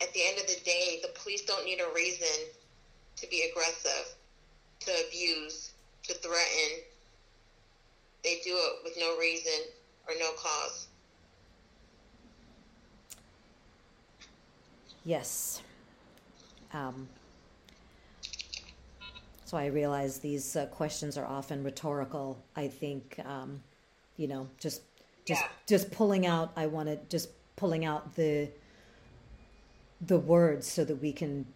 at 0.00 0.12
the 0.14 0.20
end 0.26 0.38
of 0.38 0.46
the 0.46 0.60
day, 0.64 0.98
the 1.02 1.08
police 1.08 1.42
don't 1.42 1.64
need 1.64 1.80
a 1.80 1.94
reason 1.94 2.48
to 3.16 3.26
be 3.28 3.42
aggressive, 3.50 4.14
to 4.80 4.92
abuse, 5.06 5.72
to 6.04 6.14
threaten. 6.14 6.82
They 8.24 8.36
do 8.44 8.56
it 8.56 8.72
with 8.84 8.96
no 8.98 9.15
reason 9.26 9.60
or 10.08 10.14
no 10.20 10.30
cause. 10.32 10.86
Yes. 15.04 15.62
Um, 16.72 17.08
so 19.44 19.56
I 19.56 19.66
realize 19.66 20.18
these 20.18 20.56
uh, 20.56 20.66
questions 20.66 21.16
are 21.16 21.26
often 21.26 21.62
rhetorical. 21.64 22.38
I 22.56 22.68
think, 22.68 23.20
um, 23.24 23.62
you 24.16 24.28
know, 24.28 24.48
just 24.58 24.82
just 25.24 25.42
Yeah. 25.42 25.48
just 25.66 25.90
pulling 25.90 26.26
out. 26.26 26.52
I 26.56 26.66
want 26.66 26.88
to 26.88 26.96
just 27.08 27.28
pulling 27.56 27.84
out 27.84 28.14
the 28.14 28.48
the 30.00 30.18
words 30.18 30.66
so 30.70 30.84
that 30.84 30.96
we 30.96 31.12
can 31.12 31.46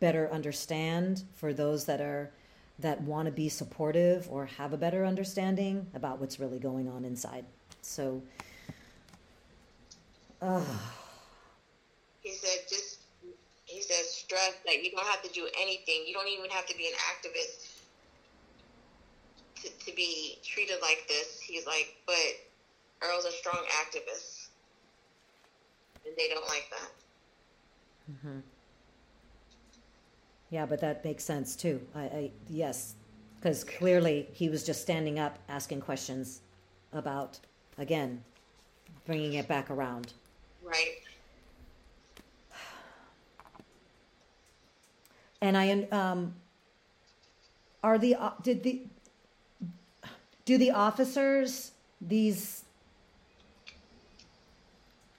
better 0.00 0.30
understand 0.30 1.22
for 1.34 1.52
those 1.54 1.84
that 1.86 2.00
are 2.00 2.30
that 2.78 3.00
want 3.02 3.26
to 3.26 3.32
be 3.32 3.48
supportive 3.48 4.28
or 4.30 4.46
have 4.46 4.72
a 4.72 4.76
better 4.76 5.04
understanding 5.04 5.86
about 5.94 6.20
what's 6.20 6.40
really 6.40 6.58
going 6.58 6.88
on 6.88 7.04
inside. 7.04 7.44
So, 7.82 8.22
ah. 10.42 10.92
He 12.20 12.32
said, 12.32 12.58
just, 12.68 13.00
he 13.64 13.80
said, 13.80 14.04
stress 14.04 14.54
that 14.66 14.82
you 14.82 14.90
don't 14.90 15.06
have 15.06 15.22
to 15.22 15.30
do 15.30 15.48
anything. 15.60 16.04
You 16.06 16.14
don't 16.14 16.28
even 16.28 16.50
have 16.50 16.66
to 16.66 16.76
be 16.76 16.86
an 16.86 16.94
activist 17.12 17.68
to, 19.62 19.86
to 19.86 19.94
be 19.94 20.38
treated 20.42 20.78
like 20.82 21.04
this. 21.06 21.40
He's 21.40 21.66
like, 21.66 21.96
but 22.06 22.14
Earl's 23.02 23.24
a 23.24 23.32
strong 23.32 23.62
activist. 23.82 24.48
And 26.06 26.14
they 26.16 26.28
don't 26.28 26.46
like 26.48 26.70
that. 26.70 26.90
Mm-hmm. 28.12 28.40
Yeah, 30.54 30.64
but 30.64 30.80
that 30.82 31.04
makes 31.04 31.24
sense 31.24 31.56
too. 31.56 31.80
I, 31.96 32.00
I 32.02 32.30
yes, 32.48 32.94
because 33.34 33.64
clearly 33.64 34.28
he 34.32 34.48
was 34.48 34.62
just 34.62 34.82
standing 34.82 35.18
up, 35.18 35.36
asking 35.48 35.80
questions 35.80 36.42
about 36.92 37.40
again, 37.76 38.22
bringing 39.04 39.32
it 39.32 39.48
back 39.48 39.68
around. 39.68 40.12
Right. 40.62 41.02
And 45.40 45.56
I 45.56 45.88
um, 45.90 46.34
are 47.82 47.98
the 47.98 48.14
uh, 48.14 48.30
did 48.40 48.62
the 48.62 48.82
do 50.44 50.56
the 50.56 50.70
officers 50.70 51.72
these 52.00 52.62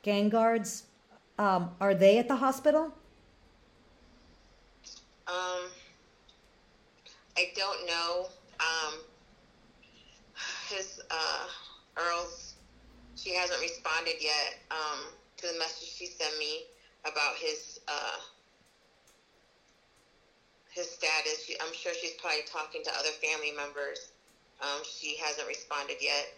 gang 0.01 0.29
guards 0.29 0.83
um, 1.37 1.71
are 1.81 1.93
they 1.93 2.19
at 2.19 2.29
the 2.29 2.37
hospital? 2.37 2.93
Um, 5.27 5.69
I 7.37 7.51
don't 7.55 7.87
know. 7.87 8.27
Um, 8.59 8.99
his 10.69 11.01
uh, 11.09 11.47
Earl's, 11.97 12.55
she 13.15 13.33
hasn't 13.33 13.59
responded 13.61 14.15
yet 14.19 14.59
um, 14.71 15.05
to 15.37 15.47
the 15.47 15.59
message 15.59 15.89
she 15.89 16.05
sent 16.05 16.37
me 16.37 16.63
about 17.03 17.35
his 17.39 17.79
uh, 17.87 18.17
his 20.71 20.89
status. 20.89 21.45
She, 21.45 21.55
I'm 21.61 21.73
sure 21.73 21.93
she's 21.99 22.13
probably 22.19 22.41
talking 22.51 22.83
to 22.83 22.91
other 22.91 23.09
family 23.21 23.51
members. 23.55 24.09
Um, 24.61 24.81
she 24.83 25.17
hasn't 25.17 25.47
responded 25.47 25.97
yet. 26.01 26.33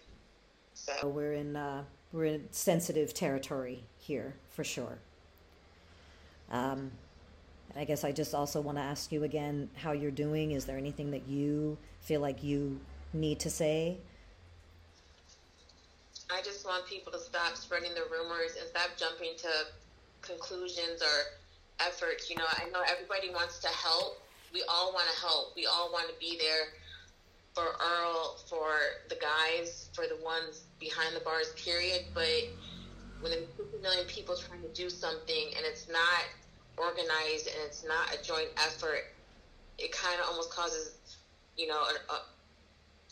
So 0.73 1.07
We're 1.07 1.33
in 1.33 1.55
uh, 1.55 1.83
we're 2.13 2.25
in 2.25 2.47
sensitive 2.51 3.13
territory 3.13 3.83
here 3.97 4.35
for 4.49 4.63
sure. 4.63 4.99
Um, 6.51 6.91
I 7.76 7.86
guess 7.86 8.03
I 8.03 8.11
just 8.11 8.34
also 8.34 8.61
want 8.61 8.78
to 8.78 8.84
ask 8.84 9.11
you 9.11 9.24
again 9.24 9.70
how 9.76 9.91
you're 9.91 10.11
doing. 10.11 10.51
Is 10.51 10.65
there 10.65 10.78
anything 10.78 11.11
that 11.11 11.28
you 11.28 11.78
feel 12.01 12.22
like 12.22 12.43
you 12.43 12.80
need 13.13 13.39
to 13.41 13.49
say? 13.49 13.97
I 16.30 16.41
just 16.41 16.65
want 16.65 16.86
people 16.88 17.11
to 17.13 17.20
stop 17.20 17.55
spreading 17.55 17.93
the 17.93 18.03
rumors 18.11 18.57
and 18.59 18.68
stop 18.70 18.97
jumping 18.97 19.34
to 19.38 19.49
conclusions 20.22 21.01
or 21.01 21.86
efforts. 21.86 22.30
You 22.30 22.38
know, 22.38 22.45
I 22.47 22.70
know 22.70 22.82
everybody 22.88 23.30
wants 23.30 23.59
to 23.59 23.68
help. 23.68 24.22
We 24.53 24.63
all 24.68 24.93
want 24.93 25.07
to 25.09 25.20
help. 25.22 25.55
We 25.55 25.65
all 25.65 25.91
want 25.91 26.09
to 26.09 26.15
be 26.20 26.38
there 26.38 26.74
for 27.53 27.63
Earl, 27.63 28.38
for 28.49 28.76
the 29.09 29.15
guys, 29.15 29.89
for 29.93 30.05
the 30.07 30.24
ones 30.24 30.63
behind 30.80 31.15
the 31.15 31.22
bars, 31.22 31.53
period. 31.55 32.05
But 32.13 32.49
when 33.22 33.32
there's 33.32 33.47
50 33.57 33.82
million 33.82 34.05
people 34.05 34.36
trying 34.36 34.61
to 34.61 34.70
do 34.70 34.89
something 34.89 35.47
and 35.55 35.65
it's 35.65 35.88
not 35.88 36.26
organized 36.78 37.47
and 37.47 37.57
it's 37.65 37.84
not 37.84 38.13
a 38.13 38.23
joint 38.23 38.49
effort, 38.57 39.05
it 39.78 39.91
kind 39.91 40.19
of 40.21 40.28
almost 40.30 40.51
causes, 40.51 40.95
you 41.57 41.67
know, 41.67 41.82
a, 41.82 42.13
a, 42.13 42.17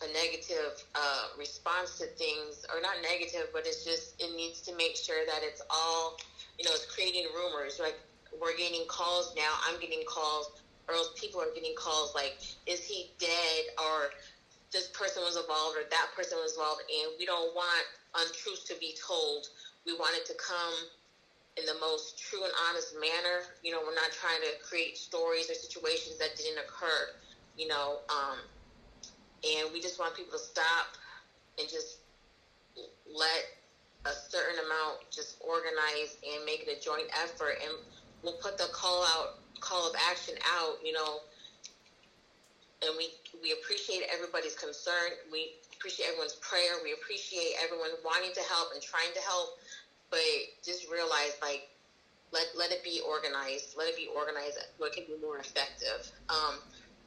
a 0.05 0.13
negative 0.13 0.83
uh, 0.93 1.27
response 1.37 1.97
to 1.97 2.05
things, 2.17 2.65
or 2.73 2.81
not 2.81 2.95
negative, 3.01 3.47
but 3.53 3.65
it's 3.65 3.83
just 3.83 4.21
it 4.21 4.35
needs 4.35 4.61
to 4.61 4.75
make 4.75 4.95
sure 4.95 5.25
that 5.25 5.39
it's 5.41 5.61
all, 5.69 6.17
you 6.59 6.65
know, 6.65 6.71
it's 6.73 6.85
creating 6.85 7.25
rumors. 7.33 7.79
Like 7.79 7.95
we're 8.41 8.57
getting 8.57 8.85
calls 8.87 9.33
now. 9.35 9.55
I'm 9.67 9.79
getting 9.79 10.03
calls. 10.07 10.51
Earl's 10.87 11.11
people 11.15 11.41
are 11.41 11.53
getting 11.55 11.73
calls 11.75 12.13
like, 12.13 12.37
is 12.67 12.83
he 12.83 13.09
dead? 13.19 13.63
Or 13.81 14.11
this 14.71 14.89
person 14.89 15.23
was 15.23 15.37
involved, 15.37 15.77
or 15.77 15.87
that 15.89 16.07
person 16.15 16.37
was 16.41 16.53
involved, 16.53 16.81
and 16.89 17.13
we 17.17 17.25
don't 17.25 17.55
want 17.55 17.85
untruths 18.15 18.63
to 18.65 18.75
be 18.79 18.95
told. 19.07 19.47
We 19.85 19.93
want 19.93 20.15
it 20.17 20.25
to 20.25 20.33
come 20.35 20.73
in 21.57 21.65
the 21.65 21.75
most 21.79 22.17
true 22.17 22.43
and 22.43 22.53
honest 22.69 22.93
manner. 22.93 23.43
You 23.63 23.71
know, 23.71 23.81
we're 23.81 23.95
not 23.95 24.11
trying 24.11 24.41
to 24.41 24.57
create 24.61 24.97
stories 24.97 25.49
or 25.49 25.53
situations 25.53 26.17
that 26.17 26.35
didn't 26.35 26.59
occur. 26.59 27.07
You 27.57 27.67
know, 27.67 28.01
um, 28.09 28.39
and 29.45 29.71
we 29.71 29.79
just 29.79 29.99
want 29.99 30.13
people 30.15 30.33
to 30.33 30.39
stop 30.39 30.87
and 31.59 31.69
just 31.69 31.99
let 33.07 33.45
a 34.05 34.13
certain 34.13 34.59
amount 34.65 34.97
just 35.11 35.35
organize 35.39 36.17
and 36.27 36.43
make 36.45 36.61
it 36.61 36.69
a 36.69 36.79
joint 36.79 37.09
effort 37.17 37.55
and 37.63 37.73
we'll 38.21 38.33
put 38.33 38.57
the 38.57 38.67
call 38.71 39.03
out 39.03 39.33
call 39.59 39.87
of 39.87 39.93
action 40.09 40.35
out 40.45 40.75
you 40.83 40.91
know 40.91 41.21
and 42.85 42.95
we 42.97 43.09
we 43.41 43.51
appreciate 43.51 44.03
everybody's 44.13 44.55
concern 44.55 45.11
we 45.31 45.49
appreciate 45.73 46.05
everyone's 46.07 46.35
prayer 46.35 46.77
we 46.83 46.93
appreciate 46.93 47.53
everyone 47.61 47.89
wanting 48.03 48.31
to 48.31 48.41
help 48.41 48.69
and 48.73 48.81
trying 48.81 49.11
to 49.13 49.21
help 49.21 49.49
but 50.15 50.63
just 50.63 50.87
realize 50.87 51.35
like 51.41 51.67
let 52.31 52.47
let 52.55 52.71
it 52.71 52.83
be 52.83 53.01
organized 53.03 53.75
let 53.75 53.87
it 53.87 53.97
be 53.97 54.07
organized 54.15 54.55
it 54.55 54.93
can 54.93 55.03
be 55.03 55.19
more 55.21 55.39
effective 55.39 56.07
um, 56.29 56.55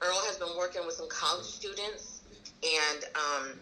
earl 0.02 0.20
has 0.28 0.36
been 0.36 0.52
working 0.56 0.84
with 0.84 0.94
some 0.94 1.08
college 1.08 1.46
students 1.46 2.20
and 2.62 3.04
um, 3.14 3.58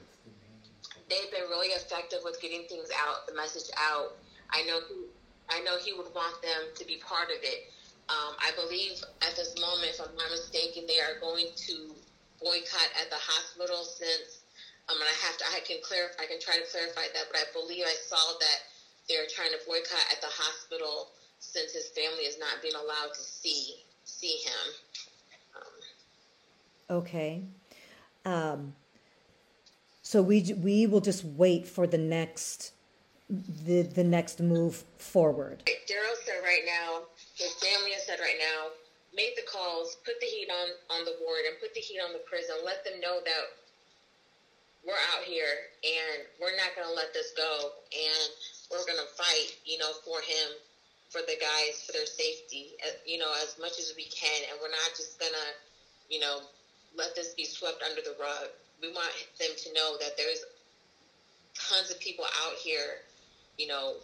they've 1.09 1.31
been 1.31 1.47
really 1.51 1.69
effective 1.69 2.21
with 2.25 2.41
getting 2.41 2.65
things 2.67 2.89
out, 2.97 3.27
the 3.27 3.35
message 3.35 3.71
out. 3.79 4.17
I 4.51 4.63
know 4.63 4.81
he, 4.89 4.95
I 5.51 5.61
know 5.63 5.79
he 5.79 5.93
would 5.93 6.11
want 6.15 6.41
them 6.43 6.71
to 6.75 6.85
be 6.87 6.99
part 6.99 7.31
of 7.31 7.43
it. 7.43 7.71
Um, 8.09 8.39
I 8.39 8.55
believe 8.55 9.03
at 9.23 9.35
this 9.35 9.55
moment, 9.59 9.91
if 9.95 10.01
I'm 10.01 10.15
not 10.15 10.31
mistaken, 10.31 10.87
they 10.87 11.03
are 11.03 11.19
going 11.21 11.51
to 11.67 11.91
boycott 12.39 12.91
at 12.99 13.11
the 13.11 13.19
hospital 13.19 13.83
since. 13.83 14.47
Um, 14.87 14.95
and 15.03 15.09
I 15.11 15.17
have 15.27 15.37
to, 15.39 15.45
I 15.51 15.61
can 15.67 15.83
clarify, 15.83 16.23
I 16.23 16.27
can 16.31 16.39
try 16.39 16.55
to 16.55 16.67
clarify 16.71 17.11
that, 17.11 17.27
but 17.27 17.35
I 17.43 17.47
believe 17.51 17.83
I 17.83 17.97
saw 18.07 18.39
that 18.39 18.59
they're 19.09 19.27
trying 19.35 19.51
to 19.51 19.59
boycott 19.67 20.07
at 20.11 20.21
the 20.21 20.29
hospital 20.31 21.09
since 21.39 21.73
his 21.73 21.89
family 21.89 22.25
is 22.25 22.39
not 22.39 22.63
being 22.63 22.75
allowed 22.75 23.15
to 23.15 23.21
see 23.21 23.77
see 24.05 24.39
him. 24.45 24.73
Um, 25.57 26.99
Okay. 26.99 27.43
Um, 28.25 28.75
so 30.03 30.23
we 30.23 30.55
we 30.63 30.87
will 30.87 31.01
just 31.01 31.25
wait 31.25 31.67
for 31.67 31.87
the 31.87 31.99
next 31.99 32.73
the 33.29 33.83
the 33.83 34.05
next 34.05 34.41
move 34.41 34.85
forward. 34.99 35.63
Darrol 35.67 36.17
said 36.25 36.43
right 36.43 36.63
now, 36.65 37.03
his 37.35 37.53
family 37.55 37.93
has 37.93 38.07
said 38.07 38.21
right 38.21 38.39
now, 38.39 38.71
make 39.15 39.35
the 39.35 39.43
calls, 39.43 39.97
put 40.05 40.15
the 40.21 40.27
heat 40.27 40.49
on 40.51 40.99
on 40.99 41.05
the 41.05 41.17
ward, 41.23 41.43
and 41.49 41.59
put 41.61 41.75
the 41.75 41.81
heat 41.81 41.99
on 41.99 42.13
the 42.13 42.23
prison. 42.31 42.57
Let 42.65 42.85
them 42.85 43.01
know 43.01 43.19
that 43.25 43.45
we're 44.87 45.03
out 45.15 45.25
here 45.27 45.75
and 45.83 46.23
we're 46.41 46.55
not 46.55 46.71
going 46.79 46.87
to 46.87 46.95
let 46.95 47.13
this 47.13 47.33
go, 47.37 47.71
and 47.91 48.31
we're 48.71 48.85
going 48.85 48.99
to 48.99 49.07
fight, 49.15 49.57
you 49.65 49.79
know, 49.79 49.93
for 50.05 50.21
him, 50.21 50.53
for 51.11 51.23
the 51.23 51.37
guys, 51.41 51.83
for 51.85 51.93
their 51.93 52.07
safety, 52.07 52.75
you 53.05 53.19
know, 53.19 53.33
as 53.43 53.57
much 53.59 53.79
as 53.79 53.93
we 53.97 54.05
can, 54.07 54.43
and 54.51 54.59
we're 54.61 54.71
not 54.71 54.91
just 54.97 55.19
going 55.19 55.33
to, 55.33 56.15
you 56.15 56.21
know, 56.21 56.41
let 56.97 57.15
this 57.15 57.35
be 57.35 57.45
swept 57.45 57.83
under 57.83 58.03
the 58.03 58.15
rug. 58.19 58.49
We 58.83 58.89
want 58.89 59.13
them 59.39 59.51
to 59.57 59.73
know 59.73 59.97
that 60.01 60.17
there's 60.17 60.45
tons 61.55 61.91
of 61.91 61.99
people 62.01 62.25
out 62.45 62.55
here, 62.55 63.01
you 63.59 63.67
know, 63.67 63.97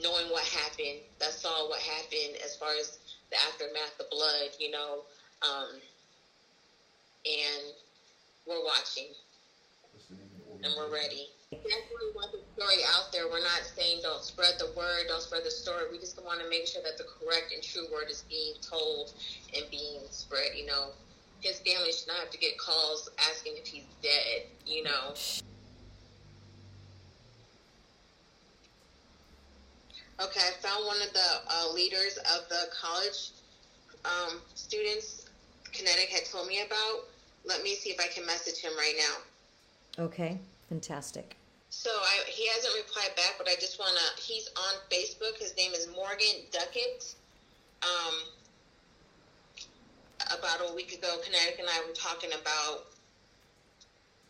knowing 0.00 0.26
what 0.30 0.44
happened, 0.44 1.00
that 1.20 1.32
saw 1.32 1.66
what 1.68 1.80
happened 1.80 2.36
as 2.44 2.56
far 2.56 2.74
as 2.78 2.98
the 3.30 3.40
aftermath, 3.40 3.96
the 3.98 4.04
blood, 4.10 4.50
you 4.58 4.70
know, 4.70 5.02
um, 5.42 5.80
and 7.26 7.72
we're 8.46 8.62
watching 8.62 9.08
What's 9.92 10.06
the 10.08 10.16
name 10.16 10.28
of 10.34 10.60
the 10.60 10.66
and 10.66 10.74
we're 10.76 10.92
ready. 10.92 11.30
Definitely 11.50 12.12
want 12.14 12.32
the 12.32 12.43
story 12.56 12.82
out 12.94 13.12
there. 13.12 13.26
We're 13.28 13.42
not 13.42 13.62
saying 13.76 14.00
don't 14.02 14.22
spread 14.22 14.54
the 14.58 14.70
word, 14.76 15.06
don't 15.08 15.22
spread 15.22 15.44
the 15.44 15.50
story. 15.50 15.84
We 15.90 15.98
just 15.98 16.22
want 16.24 16.40
to 16.40 16.48
make 16.48 16.66
sure 16.66 16.82
that 16.82 16.98
the 16.98 17.04
correct 17.04 17.52
and 17.52 17.62
true 17.62 17.86
word 17.92 18.10
is 18.10 18.24
being 18.28 18.54
told 18.60 19.12
and 19.54 19.64
being 19.70 20.00
spread. 20.10 20.56
You 20.56 20.66
know, 20.66 20.88
his 21.40 21.58
family 21.60 21.92
should 21.92 22.08
not 22.08 22.18
have 22.18 22.30
to 22.30 22.38
get 22.38 22.58
calls 22.58 23.10
asking 23.30 23.54
if 23.56 23.66
he's 23.66 23.84
dead. 24.02 24.46
You 24.66 24.84
know. 24.84 25.14
Okay, 30.22 30.40
I 30.40 30.52
found 30.62 30.86
one 30.86 31.02
of 31.02 31.12
the 31.12 31.28
uh, 31.50 31.72
leaders 31.74 32.18
of 32.18 32.48
the 32.48 32.66
college 32.80 33.30
um, 34.04 34.40
students 34.54 35.26
Kinetic 35.72 36.08
had 36.08 36.24
told 36.24 36.46
me 36.46 36.62
about. 36.64 37.08
Let 37.44 37.62
me 37.62 37.74
see 37.74 37.90
if 37.90 38.00
I 38.00 38.06
can 38.06 38.24
message 38.24 38.58
him 38.58 38.72
right 38.76 38.94
now. 38.96 40.04
Okay, 40.04 40.38
fantastic. 40.68 41.36
So 41.74 41.90
I, 41.90 42.22
he 42.30 42.46
hasn't 42.54 42.72
replied 42.76 43.16
back, 43.16 43.34
but 43.36 43.48
I 43.48 43.56
just 43.58 43.80
want 43.80 43.98
to. 43.98 44.22
He's 44.22 44.48
on 44.56 44.78
Facebook. 44.88 45.36
His 45.36 45.54
name 45.56 45.72
is 45.74 45.88
Morgan 45.90 46.46
Duckett. 46.52 47.14
Um, 47.82 48.14
about 50.30 50.62
a 50.70 50.72
week 50.72 50.94
ago, 50.94 51.18
Kinetic 51.22 51.58
and 51.58 51.68
I 51.68 51.82
were 51.84 51.92
talking 51.92 52.30
about 52.32 52.86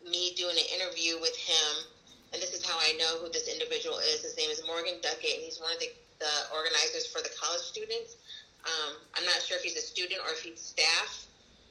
me 0.03 0.33
doing 0.35 0.57
an 0.57 0.67
interview 0.73 1.21
with 1.21 1.37
him, 1.37 1.85
and 2.33 2.41
this 2.41 2.51
is 2.51 2.65
how 2.65 2.75
I 2.81 2.97
know 2.97 3.21
who 3.21 3.31
this 3.31 3.47
individual 3.47 3.99
is. 3.99 4.25
His 4.25 4.35
name 4.35 4.49
is 4.49 4.65
Morgan 4.65 4.95
Duckett, 5.01 5.37
and 5.37 5.43
he's 5.45 5.61
one 5.61 5.71
of 5.71 5.79
the, 5.79 5.93
the 6.19 6.33
organizers 6.51 7.05
for 7.05 7.21
the 7.21 7.29
college 7.39 7.61
students. 7.61 8.17
Um, 8.65 8.97
I'm 9.13 9.23
not 9.23 9.39
sure 9.45 9.55
if 9.55 9.63
he's 9.63 9.77
a 9.77 9.85
student 9.85 10.19
or 10.25 10.33
if 10.33 10.41
he's 10.41 10.59
staff, 10.59 11.27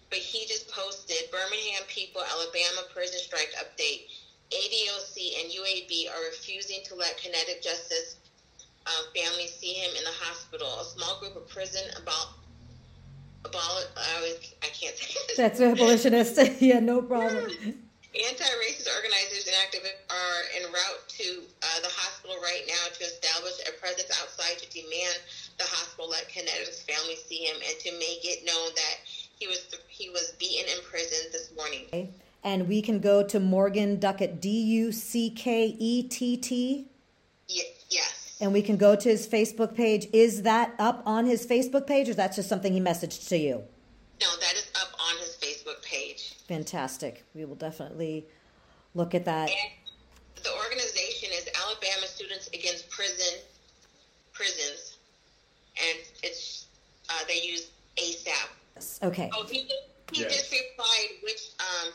but 0.09 0.21
he 0.21 0.47
just 0.47 0.71
posted 0.71 1.29
Birmingham 1.31 1.83
people, 1.89 2.23
Alabama 2.23 2.87
prison 2.95 3.19
strike 3.19 3.53
update. 3.59 4.07
ADOC 4.53 5.43
and 5.43 5.53
UAB 5.53 6.11
are 6.11 6.25
refusing 6.31 6.81
to 6.85 6.95
let 6.95 7.17
kinetic 7.17 7.63
justice 7.63 8.17
um, 8.87 9.05
families 9.15 9.55
see 9.55 9.73
him 9.73 9.91
in 9.97 10.05
the 10.05 10.17
hospital. 10.21 10.69
A 10.81 10.85
small 10.85 11.19
group 11.21 11.37
of 11.37 11.49
prison 11.49 11.83
about 12.01 12.35
about 13.45 13.85
I 13.97 14.21
was 14.21 14.55
I 14.63 14.69
can't 14.69 14.97
say 14.97 15.15
this. 15.29 15.37
That's 15.37 15.61
abolitionist. 15.61 16.39
yeah, 16.61 16.81
no 16.81 17.03
problem. 17.03 17.51
Anti-racist 18.15 18.87
organizers 18.95 19.51
and 19.51 19.59
activists 19.59 19.99
are 20.07 20.41
en 20.55 20.71
route 20.71 21.03
to 21.09 21.43
uh, 21.67 21.81
the 21.83 21.91
hospital 21.91 22.37
right 22.41 22.63
now 22.69 22.95
to 22.95 23.03
establish 23.03 23.59
a 23.67 23.73
presence 23.81 24.07
outside 24.23 24.57
to 24.63 24.71
demand 24.71 25.19
the 25.59 25.65
hospital 25.65 26.09
let 26.09 26.29
Kinetic's 26.29 26.83
family 26.83 27.17
see 27.17 27.43
him 27.43 27.57
and 27.57 27.77
to 27.81 27.91
make 27.99 28.23
it 28.23 28.47
known 28.47 28.71
that 28.77 28.97
he 29.05 29.49
was 29.49 29.67
he 29.89 30.11
was 30.11 30.33
beaten 30.39 30.71
in 30.71 30.79
prison 30.85 31.27
this 31.33 31.51
morning. 31.57 32.15
And 32.45 32.69
we 32.69 32.83
can 32.83 33.01
go 33.01 33.23
to 33.27 33.41
Morgan 33.41 33.99
Duckett, 33.99 34.39
D 34.41 34.49
U 34.51 34.93
C 34.93 35.31
K 35.31 35.75
E 35.79 36.03
T 36.03 36.37
T, 36.37 36.87
Ye- 37.49 37.63
yes. 37.89 38.37
and 38.41 38.53
we 38.53 38.61
can 38.61 38.77
go 38.77 38.95
to 38.95 39.09
his 39.09 39.27
Facebook 39.27 39.75
page. 39.75 40.07
Is 40.13 40.43
that 40.43 40.75
up 40.79 41.03
on 41.07 41.25
his 41.25 41.47
Facebook 41.47 41.87
page, 41.87 42.09
or 42.11 42.15
that's 42.15 42.37
just 42.37 42.49
something 42.51 42.73
he 42.75 42.81
messaged 42.81 43.29
to 43.29 43.39
you? 43.39 43.63
No, 44.21 44.29
that 44.41 44.53
is 44.55 44.71
up 44.81 44.89
on 45.01 45.17
his 45.21 45.37
Facebook 45.41 45.83
page. 45.83 46.35
Fantastic. 46.47 47.25
We 47.35 47.47
will 47.47 47.55
definitely 47.55 48.27
look 48.95 49.15
at 49.15 49.25
that. 49.25 49.49
And 49.49 50.45
the 50.45 50.51
organization 50.67 51.31
is 51.33 51.49
Alabama 51.65 52.07
Students 52.07 52.49
Against 52.49 52.91
Prison 52.91 53.41
Prisons, 54.35 54.99
and 55.81 55.99
it's 56.23 56.67
uh, 57.09 57.15
they 57.27 57.41
use 57.41 57.69
ASAP. 57.97 59.03
Okay. 59.03 59.31
Oh, 59.35 59.47
he, 59.51 59.61
he 60.13 60.21
Yes. 60.21 60.37
just 60.37 60.53
replied, 60.53 61.09
which 61.23 61.49
um, 61.61 61.93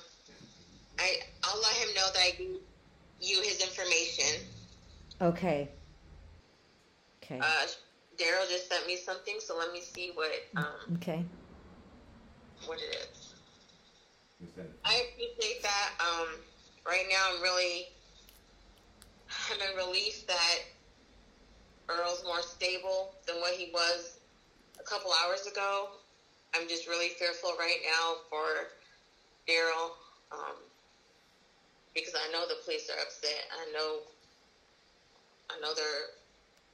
I 0.99 1.17
I'll 1.43 1.61
let 1.61 1.73
him 1.75 1.93
know 1.95 2.07
that 2.13 2.21
I 2.21 2.31
gave 2.37 2.59
you 3.21 3.41
his 3.41 3.61
information. 3.61 4.45
Okay. 5.21 5.69
Okay. 7.23 7.39
Uh, 7.39 7.67
Darrol 8.17 8.49
just 8.49 8.69
sent 8.69 8.85
me 8.85 8.97
something, 8.97 9.35
so 9.39 9.57
let 9.57 9.71
me 9.71 9.81
see 9.81 10.11
what 10.13 10.31
um 10.57 10.97
Okay. 10.97 11.23
what 12.65 12.79
it 12.79 12.95
is. 13.11 13.33
I 14.85 15.03
appreciate 15.11 15.61
that. 15.63 15.93
Um, 15.99 16.27
right 16.85 17.05
now, 17.09 17.29
I'm 17.33 17.41
really 17.41 17.87
I'm 19.51 19.61
in 19.61 19.75
relief 19.75 20.25
that 20.27 20.59
Earl's 21.89 22.23
more 22.23 22.41
stable 22.41 23.11
than 23.25 23.37
what 23.37 23.53
he 23.53 23.71
was 23.73 24.17
a 24.79 24.83
couple 24.83 25.11
hours 25.25 25.47
ago. 25.47 25.89
I'm 26.55 26.67
just 26.67 26.87
really 26.87 27.09
fearful 27.09 27.51
right 27.59 27.79
now 27.85 28.15
for 28.29 28.67
Darrol 29.47 29.91
um, 30.31 30.55
because 31.93 32.13
I 32.15 32.31
know 32.31 32.47
the 32.47 32.55
police 32.63 32.89
are 32.89 32.99
upset. 33.01 33.45
I 33.51 33.71
know 33.71 34.01
I 35.49 35.59
know 35.59 35.73
they're 35.73 36.09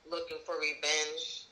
looking 0.10 0.38
for 0.46 0.56
revenge. 0.60 1.46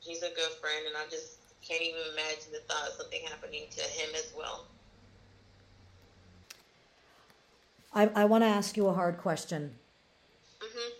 He's 0.00 0.22
a 0.22 0.30
good 0.30 0.52
friend, 0.60 0.86
and 0.86 0.96
I 0.96 1.04
just 1.06 1.38
can't 1.66 1.82
even 1.82 2.00
imagine 2.12 2.52
the 2.52 2.60
thought 2.60 2.88
of 2.88 2.94
something 2.94 3.22
happening 3.22 3.66
to 3.70 3.82
him 3.82 4.10
as 4.14 4.32
well. 4.36 4.66
I, 7.94 8.10
I 8.14 8.24
want 8.24 8.42
to 8.42 8.46
ask 8.46 8.76
you 8.76 8.86
a 8.88 8.92
hard 8.92 9.18
question. 9.18 9.74
hmm 10.60 10.90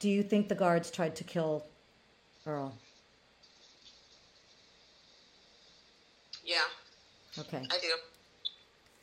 Do 0.00 0.08
you 0.08 0.22
think 0.22 0.48
the 0.48 0.54
guards 0.54 0.90
tried 0.90 1.14
to 1.16 1.24
kill 1.24 1.62
Earl? 2.46 2.74
Yeah, 6.44 6.64
Okay. 7.38 7.62
I 7.70 7.78
do. 7.78 7.88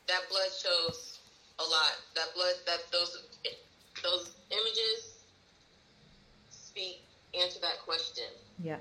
That 0.08 0.22
blood 0.30 0.50
shows 0.52 1.20
a 1.60 1.64
lot. 1.64 1.98
That 2.16 2.34
blood, 2.36 2.54
that 2.66 2.80
those 2.92 3.24
those 4.04 4.32
images 4.52 5.14
speak 6.50 7.02
answer 7.34 7.60
that 7.62 7.80
question. 7.86 8.26
Yeah. 8.62 8.78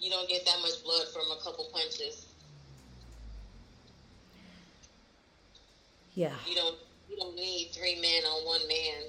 You 0.00 0.10
don't 0.10 0.28
get 0.28 0.44
that 0.46 0.58
much 0.62 0.82
blood 0.84 1.08
from 1.12 1.30
a 1.36 1.42
couple 1.42 1.68
punches. 1.72 2.26
Yeah. 6.14 6.34
You 6.48 6.54
don't 6.54 6.76
you 7.10 7.16
don't 7.16 7.36
need 7.36 7.68
three 7.72 8.00
men 8.00 8.24
on 8.24 8.44
one 8.46 8.66
man. 8.68 9.02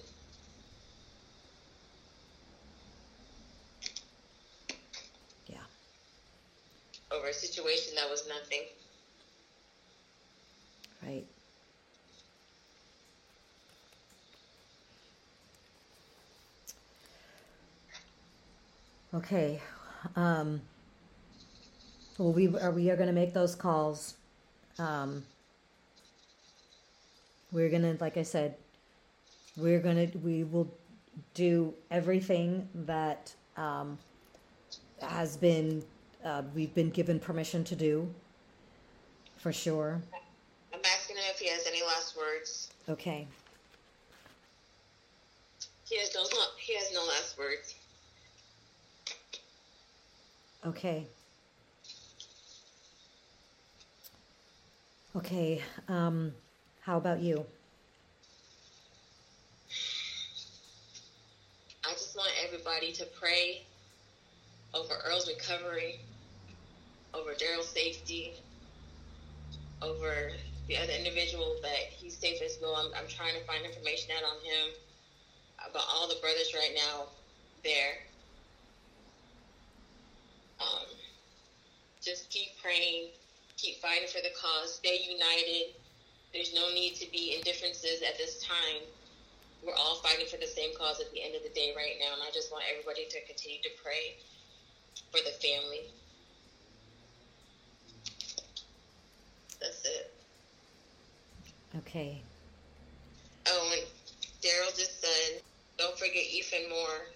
Yeah. 5.47 5.58
over 7.12 7.28
a 7.28 7.34
situation 7.34 7.95
that 7.95 8.10
was 8.10 8.28
nothing. 8.28 8.66
Right. 11.04 11.26
Okay. 19.14 19.60
Um, 20.16 20.62
well, 22.18 22.32
we 22.32 22.47
are 22.47 22.72
we 22.72 22.89
are 22.91 22.95
going 22.95 23.08
to 23.08 23.14
make 23.14 23.34
those 23.34 23.56
calls. 23.56 24.16
Um, 24.78 25.24
we're 27.52 27.70
gonna, 27.70 27.97
like 28.00 28.18
I 28.18 28.24
said, 28.24 28.56
we're 29.58 29.80
gonna 29.80 30.08
we 30.24 30.43
will 30.43 30.72
do 31.34 31.74
everything 31.89 32.68
that 32.76 33.34
um, 33.58 33.97
has 35.02 35.38
been 35.38 35.84
uh, 36.24 36.43
we've 36.54 36.74
been 36.76 36.89
given 36.89 37.20
permission 37.20 37.64
to 37.64 37.76
do. 37.76 38.14
For 39.38 39.54
sure. 39.54 40.02
I'm 40.74 40.82
asking 40.86 41.16
him 41.16 41.24
if 41.30 41.39
he 41.39 41.47
has 41.47 41.66
any 41.66 41.82
last 41.82 42.09
words. 42.20 42.70
Okay. 42.88 43.28
He 45.88 45.97
has 45.97 46.13
no 46.13 46.24
he 46.57 46.76
has 46.76 46.93
no 46.93 47.03
last 47.05 47.38
words. 47.38 47.76
Okay. 50.65 51.05
Okay. 55.15 55.61
Um, 55.88 56.34
how 56.82 56.97
about 56.97 57.22
you? 57.22 57.45
I 61.84 61.91
just 61.93 62.15
want 62.15 62.32
everybody 62.45 62.91
to 62.93 63.05
pray 63.20 63.63
over 64.74 64.93
Earl's 65.07 65.28
recovery, 65.28 65.99
over 67.13 67.34
Darrol's 67.34 67.70
safety, 67.70 68.34
over 69.82 70.32
the 70.70 70.78
other 70.78 70.93
individual 70.93 71.57
that 71.63 71.89
he's 71.89 72.15
safe 72.15 72.41
as 72.45 72.57
well. 72.61 72.76
I'm, 72.78 72.93
I'm 72.93 73.09
trying 73.09 73.34
to 73.34 73.43
find 73.45 73.65
information 73.65 74.13
out 74.15 74.24
on 74.24 74.38
him 74.45 74.74
about 75.67 75.84
all 75.89 76.07
the 76.07 76.22
brothers 76.22 76.53
right 76.53 76.74
now 76.76 77.09
there. 77.63 77.97
Um, 80.61 80.86
just 82.01 82.30
keep 82.30 82.49
praying, 82.61 83.09
keep 83.57 83.82
fighting 83.82 84.07
for 84.07 84.22
the 84.22 84.30
cause, 84.39 84.76
stay 84.76 85.01
united. 85.09 85.74
There's 86.34 86.53
no 86.53 86.70
need 86.70 86.95
to 86.97 87.11
be 87.11 87.36
in 87.36 87.41
differences 87.41 88.03
at 88.03 88.17
this 88.17 88.43
time. 88.43 88.86
we're 89.65 89.74
all 89.74 89.95
fighting 90.03 90.28
for 90.28 90.38
the 90.38 90.47
same 90.47 90.76
cause 90.78 91.01
at 91.01 91.11
the 91.11 91.22
end 91.24 91.36
of 91.36 91.41
the 91.43 91.49
day 91.49 91.74
right 91.76 91.97
now. 91.99 92.13
And 92.13 92.22
I 92.22 92.32
just 92.32 92.51
want 92.51 92.63
everybody 92.70 93.07
to 93.09 93.26
continue 93.26 93.61
to 93.63 93.70
pray 93.84 94.17
for 95.11 95.20
the 95.26 95.34
family. 95.41 95.89
That's 99.59 99.84
it. 99.84 100.18
Okay. 101.78 102.22
Oh, 103.47 103.72
and 103.74 103.86
Darrol 104.41 104.78
just 104.78 105.01
said, 105.01 105.41
don't 105.78 105.97
forget 105.97 106.24
Ethan 106.32 106.70
Moore. 106.70 107.07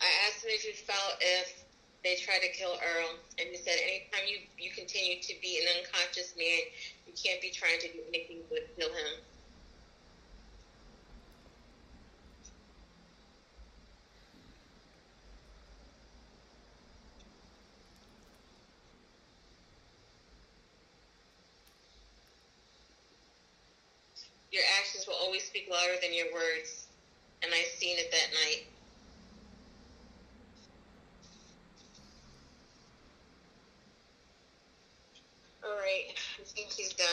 I 0.00 0.06
asked 0.26 0.44
him 0.44 0.50
if 0.52 0.62
he 0.62 0.72
felt 0.72 1.16
if 1.20 1.64
they 2.04 2.14
tried 2.14 2.40
to 2.40 2.48
kill 2.48 2.78
Earl, 2.78 3.18
and 3.38 3.48
he 3.50 3.56
said, 3.56 3.74
anytime 3.82 4.26
you, 4.26 4.38
you 4.56 4.70
continue 4.70 5.20
to 5.20 5.34
be 5.42 5.58
an 5.58 5.64
unconscious 5.78 6.34
man, 6.38 6.60
you 7.06 7.12
can't 7.12 7.40
be 7.40 7.50
trying 7.50 7.78
to 7.80 7.88
do 7.88 7.98
anything 8.08 8.38
but 8.48 8.60
kill 8.78 8.88
him. 8.88 9.20
Your 24.50 24.62
actions 24.80 25.06
will 25.06 25.14
always 25.14 25.47
speak 25.58 25.70
louder 25.70 25.94
than 26.02 26.14
your 26.14 26.26
words, 26.32 26.86
and 27.42 27.52
I 27.52 27.62
seen 27.62 27.96
it 27.98 28.10
that 28.10 28.28
night. 28.44 28.66
All 35.64 35.76
right, 35.76 36.14
I 36.38 36.44
think 36.44 36.70
he's 36.70 36.92
done. 36.92 37.06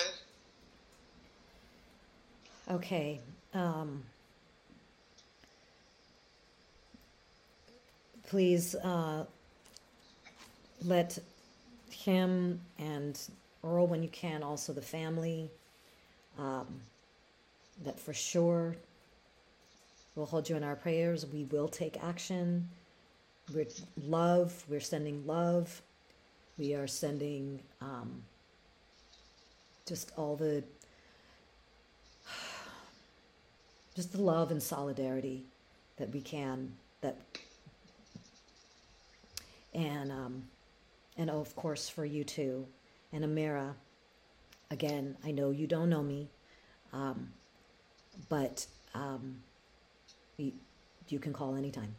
Okay. 2.72 3.20
Um, 3.54 4.04
please 8.28 8.76
uh, 8.76 9.26
let 10.84 11.18
him 11.90 12.60
and 12.78 13.20
Earl, 13.64 13.88
when 13.88 14.04
you 14.04 14.10
can, 14.10 14.44
also 14.44 14.74
the 14.74 14.82
family, 14.82 15.50
um, 16.38 16.68
that 17.84 18.00
for 18.00 18.14
sure 18.14 18.76
we'll 20.16 20.26
hold 20.26 20.50
you 20.50 20.56
in 20.56 20.64
our 20.64 20.76
prayers. 20.76 21.26
We 21.26 21.44
will 21.46 21.68
take 21.68 22.02
action. 22.04 22.70
We're 23.54 23.68
love. 24.02 24.64
We're 24.68 24.80
sending 24.80 25.26
love. 25.28 25.82
We 26.58 26.74
are 26.74 26.88
sending 26.88 27.62
um, 27.82 28.24
just 29.86 30.12
all 30.18 30.36
the 30.36 30.64
just 33.96 34.12
the 34.14 34.22
love 34.22 34.52
and 34.52 34.62
solidarity 34.62 35.46
that 35.98 36.12
we 36.12 36.22
can 36.22 36.72
that 37.02 37.18
and 39.74 40.12
um 40.12 40.44
and 41.18 41.30
oh, 41.30 41.40
of 41.40 41.56
course 41.56 41.88
for 41.88 42.06
you 42.06 42.24
too 42.24 42.66
and 43.14 43.24
amira 43.24 43.74
again 44.72 45.16
i 45.24 45.32
know 45.32 45.52
you 45.52 45.68
don't 45.68 45.90
know 45.90 46.04
me 46.04 46.30
um 46.94 47.30
but 48.30 48.66
um 48.94 49.38
you, 50.38 50.52
you 51.10 51.20
can 51.20 51.34
call 51.34 51.56
anytime 51.56 51.96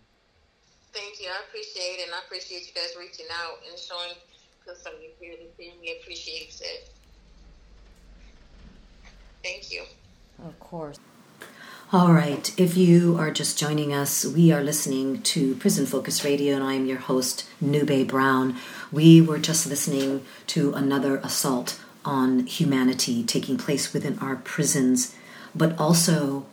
Thank 0.93 1.21
you. 1.21 1.27
I 1.29 1.43
appreciate 1.47 2.01
it, 2.01 2.07
and 2.07 2.14
I 2.14 2.21
appreciate 2.25 2.67
you 2.67 2.73
guys 2.73 2.95
reaching 2.99 3.27
out 3.31 3.59
and 3.69 3.79
showing 3.79 4.14
concern 4.64 4.95
here. 5.21 5.35
The 5.37 5.62
family 5.62 5.95
appreciates 6.01 6.62
it. 6.62 6.89
Thank 9.43 9.71
you. 9.71 9.83
Of 10.43 10.59
course. 10.59 10.99
All 11.93 12.12
right. 12.12 12.51
If 12.59 12.79
you 12.79 13.17
are 13.19 13.31
just 13.31 13.59
joining 13.59 13.93
us, 13.93 14.25
we 14.25 14.51
are 14.53 14.62
listening 14.62 15.21
to 15.23 15.55
Prison 15.57 15.85
Focus 15.85 16.25
Radio, 16.25 16.55
and 16.55 16.64
I 16.64 16.73
am 16.73 16.87
your 16.87 16.99
host, 16.99 17.47
Nube 17.61 18.09
Brown. 18.09 18.57
We 18.91 19.21
were 19.21 19.39
just 19.39 19.67
listening 19.67 20.25
to 20.49 20.73
another 20.73 21.19
assault 21.19 21.79
on 22.07 22.47
humanity 22.47 23.23
taking 23.23 23.59
place 23.59 23.93
within 23.93 24.19
our 24.19 24.37
prisons, 24.37 25.14
but 25.57 25.78
also 25.78 26.46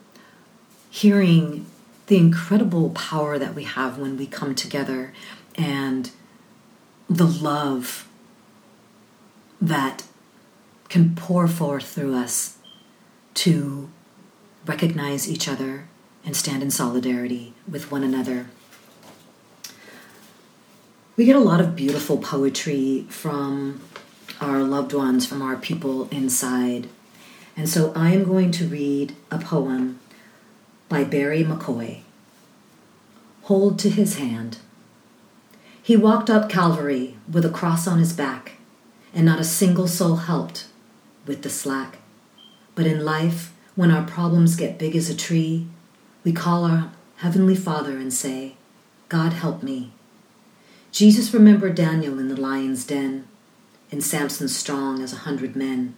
hearing 0.89 1.65
the 2.07 2.17
incredible 2.17 2.89
power 2.91 3.39
that 3.39 3.55
we 3.55 3.63
have 3.63 3.97
when 3.97 4.17
we 4.17 4.27
come 4.27 4.53
together 4.53 5.13
and 5.55 6.11
the 7.09 7.25
love 7.25 8.07
that 9.61 10.03
can 10.89 11.15
pour 11.15 11.47
forth 11.47 11.87
through 11.87 12.15
us 12.15 12.57
to 13.33 13.89
recognize 14.65 15.29
each 15.29 15.47
other 15.47 15.87
and 16.25 16.35
stand 16.35 16.61
in 16.61 16.71
solidarity 16.71 17.53
with 17.69 17.91
one 17.91 18.03
another. 18.03 18.47
We 21.15 21.25
get 21.25 21.35
a 21.35 21.39
lot 21.39 21.61
of 21.61 21.75
beautiful 21.75 22.17
poetry 22.17 23.05
from 23.09 23.81
our 24.41 24.63
loved 24.63 24.93
ones, 24.93 25.25
from 25.25 25.41
our 25.41 25.55
people 25.55 26.07
inside. 26.09 26.87
And 27.55 27.69
so 27.69 27.93
I 27.95 28.11
am 28.11 28.23
going 28.23 28.51
to 28.51 28.67
read 28.67 29.15
a 29.29 29.37
poem 29.37 29.99
by 30.89 31.03
Barry 31.03 31.43
McCoy 31.43 32.01
Hold 33.43 33.77
to 33.79 33.89
his 33.89 34.15
hand. 34.15 34.59
He 35.81 35.97
walked 35.97 36.29
up 36.29 36.49
Calvary 36.49 37.17
with 37.29 37.43
a 37.43 37.49
cross 37.49 37.87
on 37.87 37.99
his 37.99 38.13
back, 38.13 38.53
and 39.13 39.25
not 39.25 39.41
a 39.41 39.43
single 39.43 39.89
soul 39.89 40.15
helped 40.15 40.67
with 41.25 41.41
the 41.41 41.49
slack. 41.49 41.97
But 42.73 42.87
in 42.87 43.03
life, 43.03 43.53
when 43.75 43.91
our 43.91 44.05
problems 44.05 44.55
get 44.55 44.79
big 44.79 44.95
as 44.95 45.09
a 45.09 45.15
tree, 45.15 45.67
we 46.23 46.31
call 46.31 46.63
our 46.63 46.91
Heavenly 47.17 47.55
Father 47.55 47.97
and 47.97 48.13
say, 48.13 48.55
God 49.09 49.33
help 49.33 49.61
me. 49.61 49.91
Jesus 50.93 51.33
remembered 51.33 51.75
Daniel 51.75 52.19
in 52.19 52.29
the 52.29 52.39
lion's 52.39 52.85
den, 52.85 53.27
and 53.91 54.01
Samson 54.01 54.47
strong 54.47 55.01
as 55.01 55.11
a 55.11 55.17
hundred 55.17 55.53
men. 55.53 55.95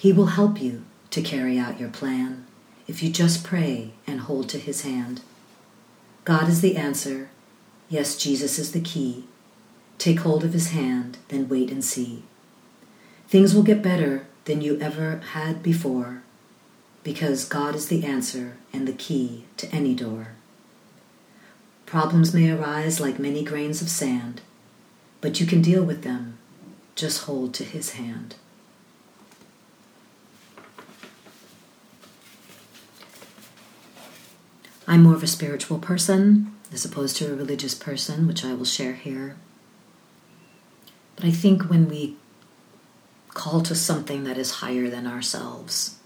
He 0.00 0.14
will 0.14 0.32
help 0.32 0.62
you 0.62 0.84
to 1.10 1.20
carry 1.20 1.58
out 1.58 1.78
your 1.78 1.90
plan 1.90 2.46
if 2.88 3.02
you 3.02 3.10
just 3.10 3.44
pray 3.44 3.90
and 4.06 4.20
hold 4.20 4.48
to 4.48 4.58
his 4.58 4.80
hand. 4.80 5.20
God 6.24 6.48
is 6.48 6.62
the 6.62 6.78
answer. 6.78 7.28
Yes, 7.90 8.16
Jesus 8.16 8.58
is 8.58 8.72
the 8.72 8.80
key. 8.80 9.24
Take 9.98 10.20
hold 10.20 10.42
of 10.42 10.54
his 10.54 10.70
hand, 10.70 11.18
then 11.28 11.50
wait 11.50 11.70
and 11.70 11.84
see. 11.84 12.22
Things 13.28 13.54
will 13.54 13.62
get 13.62 13.82
better 13.82 14.26
than 14.46 14.62
you 14.62 14.80
ever 14.80 15.18
had 15.32 15.62
before 15.62 16.22
because 17.04 17.44
God 17.44 17.74
is 17.74 17.88
the 17.88 18.02
answer 18.02 18.56
and 18.72 18.88
the 18.88 18.94
key 18.94 19.44
to 19.58 19.70
any 19.70 19.94
door. 19.94 20.28
Problems 21.84 22.32
may 22.32 22.50
arise 22.50 23.00
like 23.00 23.18
many 23.18 23.44
grains 23.44 23.82
of 23.82 23.90
sand, 23.90 24.40
but 25.20 25.40
you 25.40 25.46
can 25.46 25.60
deal 25.60 25.84
with 25.84 26.04
them. 26.04 26.38
Just 26.94 27.24
hold 27.24 27.52
to 27.52 27.64
his 27.64 27.90
hand. 27.90 28.36
I'm 34.90 35.04
more 35.04 35.14
of 35.14 35.22
a 35.22 35.28
spiritual 35.28 35.78
person 35.78 36.52
as 36.72 36.84
opposed 36.84 37.16
to 37.18 37.32
a 37.32 37.36
religious 37.36 37.76
person, 37.76 38.26
which 38.26 38.44
I 38.44 38.54
will 38.54 38.64
share 38.64 38.94
here. 38.94 39.36
But 41.14 41.26
I 41.26 41.30
think 41.30 41.70
when 41.70 41.88
we 41.88 42.16
call 43.28 43.60
to 43.60 43.76
something 43.76 44.24
that 44.24 44.36
is 44.36 44.54
higher 44.54 44.90
than 44.90 45.06
ourselves, 45.06 46.00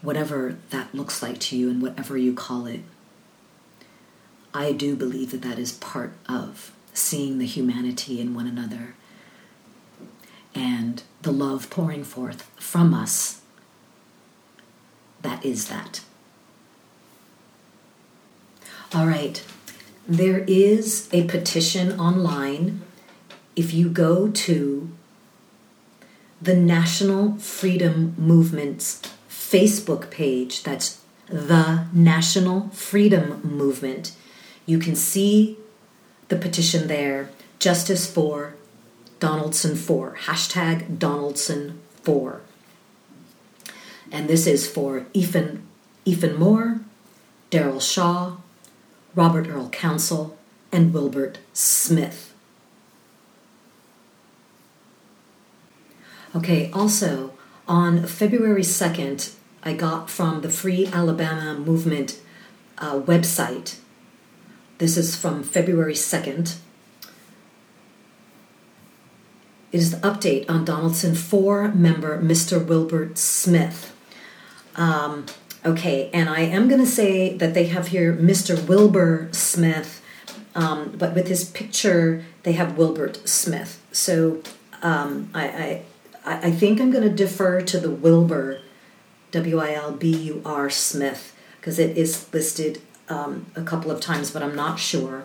whatever 0.00 0.58
that 0.70 0.94
looks 0.94 1.20
like 1.20 1.40
to 1.40 1.56
you 1.56 1.70
and 1.70 1.82
whatever 1.82 2.16
you 2.16 2.34
call 2.34 2.66
it, 2.66 2.82
I 4.54 4.70
do 4.70 4.94
believe 4.94 5.32
that 5.32 5.42
that 5.42 5.58
is 5.58 5.72
part 5.72 6.12
of 6.28 6.70
seeing 6.94 7.38
the 7.38 7.46
humanity 7.46 8.20
in 8.20 8.32
one 8.32 8.46
another 8.46 8.94
and 10.54 11.02
the 11.22 11.32
love 11.32 11.68
pouring 11.68 12.04
forth 12.04 12.48
from 12.60 12.94
us. 12.94 13.40
That 15.22 15.44
is 15.44 15.66
that. 15.66 16.02
All 18.92 19.06
right. 19.06 19.40
There 20.08 20.44
is 20.48 21.08
a 21.12 21.22
petition 21.24 21.98
online. 22.00 22.82
If 23.54 23.72
you 23.72 23.88
go 23.88 24.28
to 24.28 24.90
the 26.42 26.56
National 26.56 27.36
Freedom 27.36 28.16
Movement's 28.18 29.00
Facebook 29.28 30.10
page, 30.10 30.64
that's 30.64 31.00
the 31.28 31.86
National 31.92 32.70
Freedom 32.70 33.40
Movement, 33.44 34.12
you 34.66 34.80
can 34.80 34.96
see 34.96 35.56
the 36.26 36.36
petition 36.36 36.88
there 36.88 37.30
Justice 37.60 38.12
for 38.12 38.54
Donaldson 39.20 39.76
4, 39.76 40.16
hashtag 40.24 40.98
Donaldson 40.98 41.78
4. 42.02 42.40
And 44.10 44.28
this 44.28 44.48
is 44.48 44.66
for 44.68 45.06
Ethan, 45.12 45.62
Ethan 46.04 46.36
Moore, 46.36 46.80
Darrol 47.52 47.80
Shaw, 47.80 48.38
Robert 49.14 49.48
Earl 49.48 49.68
Council, 49.70 50.36
and 50.72 50.94
Wilbert 50.94 51.38
Smith. 51.52 52.32
Okay, 56.34 56.70
also 56.72 57.32
on 57.66 58.06
February 58.06 58.62
2nd, 58.62 59.34
I 59.64 59.72
got 59.72 60.08
from 60.08 60.42
the 60.42 60.48
Free 60.50 60.86
Alabama 60.86 61.58
Movement 61.58 62.20
uh, 62.78 63.00
website. 63.00 63.76
This 64.78 64.96
is 64.96 65.16
from 65.16 65.42
February 65.42 65.94
2nd. 65.94 66.56
It 69.72 69.76
is 69.78 69.90
the 69.90 69.98
update 69.98 70.48
on 70.48 70.64
Donaldson 70.64 71.14
4 71.14 71.68
member 71.68 72.20
Mr. 72.22 72.64
Wilbert 72.64 73.18
Smith. 73.18 73.94
Um, 74.76 75.26
okay, 75.64 76.10
and 76.12 76.28
I 76.28 76.40
am 76.40 76.68
going 76.68 76.80
to 76.80 76.86
say 76.86 77.36
that 77.36 77.54
they 77.54 77.66
have 77.66 77.88
here 77.88 78.12
Mr. 78.12 78.66
Wilbur 78.66 79.28
Smith, 79.32 80.02
um, 80.54 80.94
but 80.98 81.14
with 81.14 81.28
his 81.28 81.44
picture, 81.44 82.24
they 82.42 82.52
have 82.52 82.76
Wilbert 82.76 83.28
Smith. 83.28 83.82
So 83.92 84.42
um, 84.82 85.30
I, 85.34 85.82
I, 86.24 86.38
I 86.46 86.50
think 86.50 86.80
I'm 86.80 86.90
going 86.90 87.04
to 87.08 87.14
defer 87.14 87.60
to 87.62 87.78
the 87.78 87.90
Wilbur, 87.90 88.60
W 89.32 89.58
I 89.58 89.72
L 89.72 89.92
B 89.92 90.10
U 90.10 90.42
R 90.44 90.70
Smith, 90.70 91.36
because 91.56 91.78
it 91.78 91.96
is 91.96 92.32
listed 92.32 92.80
um, 93.08 93.46
a 93.54 93.62
couple 93.62 93.90
of 93.90 94.00
times, 94.00 94.30
but 94.30 94.42
I'm 94.42 94.56
not 94.56 94.78
sure. 94.78 95.24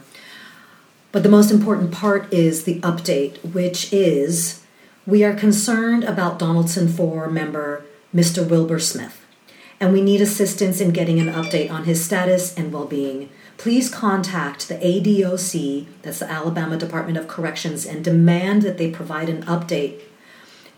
But 1.11 1.23
the 1.23 1.29
most 1.29 1.49
important 1.49 1.91
part 1.91 2.31
is 2.33 2.63
the 2.63 2.79
update, 2.81 3.37
which 3.53 3.93
is 3.93 4.61
we 5.07 5.23
are 5.23 5.33
concerned 5.33 6.03
about 6.03 6.39
Donaldson 6.39 6.87
4 6.87 7.29
member 7.29 7.85
Mr. 8.13 8.47
Wilbur 8.47 8.79
Smith, 8.79 9.24
and 9.79 9.91
we 9.91 10.01
need 10.01 10.21
assistance 10.21 10.79
in 10.79 10.91
getting 10.91 11.19
an 11.19 11.33
update 11.33 11.71
on 11.71 11.83
his 11.85 12.03
status 12.03 12.55
and 12.57 12.71
well 12.71 12.85
being. 12.85 13.29
Please 13.57 13.89
contact 13.89 14.67
the 14.67 14.75
ADOC, 14.75 15.85
that's 16.01 16.19
the 16.19 16.29
Alabama 16.29 16.77
Department 16.77 17.17
of 17.17 17.27
Corrections, 17.27 17.85
and 17.85 18.03
demand 18.03 18.61
that 18.63 18.77
they 18.77 18.91
provide 18.91 19.29
an 19.29 19.43
update. 19.43 20.01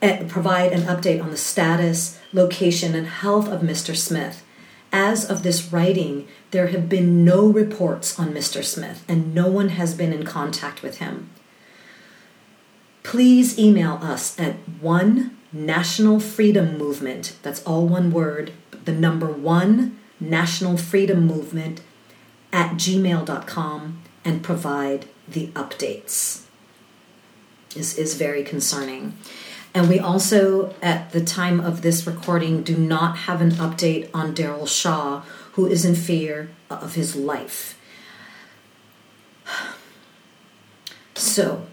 eh, 0.01 0.23
Provide 0.27 0.71
an 0.73 0.81
update 0.81 1.23
on 1.23 1.31
the 1.31 1.37
status, 1.37 2.19
location, 2.33 2.93
and 2.95 3.07
health 3.07 3.47
of 3.47 3.61
Mr. 3.61 3.95
Smith. 3.95 4.43
As 4.91 5.29
of 5.29 5.43
this 5.43 5.71
writing, 5.73 6.27
there 6.51 6.67
have 6.67 6.87
been 6.87 7.25
no 7.25 7.47
reports 7.47 8.17
on 8.19 8.33
Mr. 8.33 8.63
Smith, 8.63 9.03
and 9.07 9.33
no 9.33 9.47
one 9.47 9.69
has 9.69 9.93
been 9.95 10.13
in 10.13 10.23
contact 10.23 10.81
with 10.81 10.99
him. 10.99 11.29
Please 13.03 13.57
email 13.57 13.99
us 14.01 14.39
at 14.39 14.55
one 14.81 15.36
National 15.51 16.19
Freedom 16.19 16.77
Movement, 16.77 17.37
that's 17.41 17.63
all 17.63 17.87
one 17.87 18.11
word, 18.11 18.51
the 18.85 18.91
number 18.91 19.27
one 19.27 19.99
National 20.19 20.77
Freedom 20.77 21.25
Movement 21.25 21.81
at 22.51 22.73
gmail.com 22.73 24.01
and 24.25 24.43
provide 24.43 25.05
the 25.27 25.47
updates. 25.47 26.43
This 27.73 27.97
is 27.97 28.15
very 28.15 28.43
concerning. 28.43 29.17
And 29.73 29.87
we 29.87 29.99
also, 29.99 30.73
at 30.81 31.11
the 31.11 31.23
time 31.23 31.59
of 31.59 31.81
this 31.81 32.07
recording, 32.07 32.63
do 32.63 32.75
not 32.75 33.17
have 33.19 33.41
an 33.41 33.51
update 33.51 34.09
on 34.13 34.33
Darrol 34.33 34.67
Shaw, 34.67 35.21
who 35.53 35.67
is 35.67 35.85
in 35.85 35.95
fear 35.95 36.49
of 36.69 36.95
his 36.95 37.15
life. 37.15 37.77
So, 41.13 41.67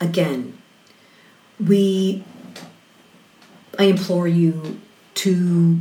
again, 0.00 0.58
we, 1.58 2.24
I 3.78 3.84
implore 3.84 4.28
you 4.28 4.80
to 5.14 5.80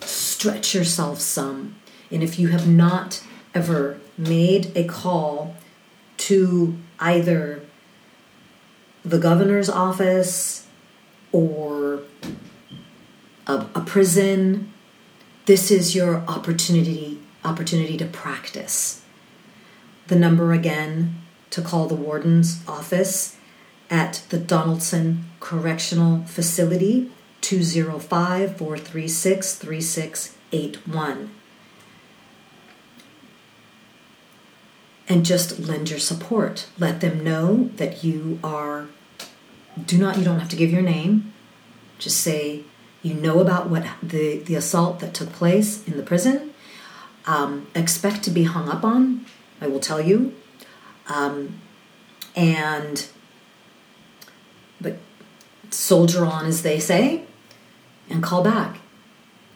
stretch 0.00 0.74
yourself 0.74 1.20
some. 1.20 1.76
And 2.10 2.22
if 2.22 2.38
you 2.38 2.48
have 2.48 2.68
not 2.68 3.22
ever 3.54 3.98
made 4.16 4.72
a 4.76 4.84
call 4.84 5.56
to 6.18 6.76
either 6.98 7.62
the 9.04 9.18
governor's 9.18 9.68
office 9.68 10.66
or 11.32 12.02
a, 13.46 13.66
a 13.74 13.80
prison, 13.80 14.72
this 15.46 15.70
is 15.70 15.94
your 15.94 16.18
opportunity 16.28 17.20
opportunity 17.44 17.96
to 17.96 18.04
practice. 18.04 19.02
The 20.08 20.16
number 20.16 20.52
again 20.52 21.22
to 21.50 21.62
call 21.62 21.86
the 21.86 21.94
warden's 21.94 22.60
office 22.66 23.36
at 23.90 24.24
the 24.30 24.38
Donaldson 24.38 25.24
Correctional 25.40 26.24
Facility 26.24 27.10
205 27.40 28.56
436 28.56 29.54
3681. 29.54 31.30
And 35.08 35.24
just 35.24 35.60
lend 35.60 35.90
your 35.90 36.00
support. 36.00 36.66
Let 36.78 37.00
them 37.00 37.22
know 37.22 37.70
that 37.76 38.02
you 38.02 38.40
are, 38.42 38.88
do 39.84 39.96
not, 39.98 40.18
you 40.18 40.24
don't 40.24 40.40
have 40.40 40.48
to 40.48 40.56
give 40.56 40.72
your 40.72 40.82
name. 40.82 41.32
Just 41.98 42.20
say 42.20 42.64
you 43.02 43.14
know 43.14 43.38
about 43.38 43.70
what 43.70 43.86
the, 44.02 44.38
the 44.40 44.56
assault 44.56 44.98
that 44.98 45.14
took 45.14 45.32
place 45.32 45.86
in 45.86 45.96
the 45.96 46.02
prison. 46.02 46.52
Um, 47.26 47.68
expect 47.74 48.24
to 48.24 48.30
be 48.30 48.44
hung 48.44 48.68
up 48.68 48.82
on, 48.82 49.26
I 49.60 49.68
will 49.68 49.80
tell 49.80 50.00
you. 50.00 50.34
Um, 51.08 51.60
and, 52.34 53.06
soldier 55.70 56.24
on, 56.24 56.46
as 56.46 56.62
they 56.62 56.78
say, 56.78 57.24
and 58.08 58.22
call 58.22 58.42
back 58.42 58.78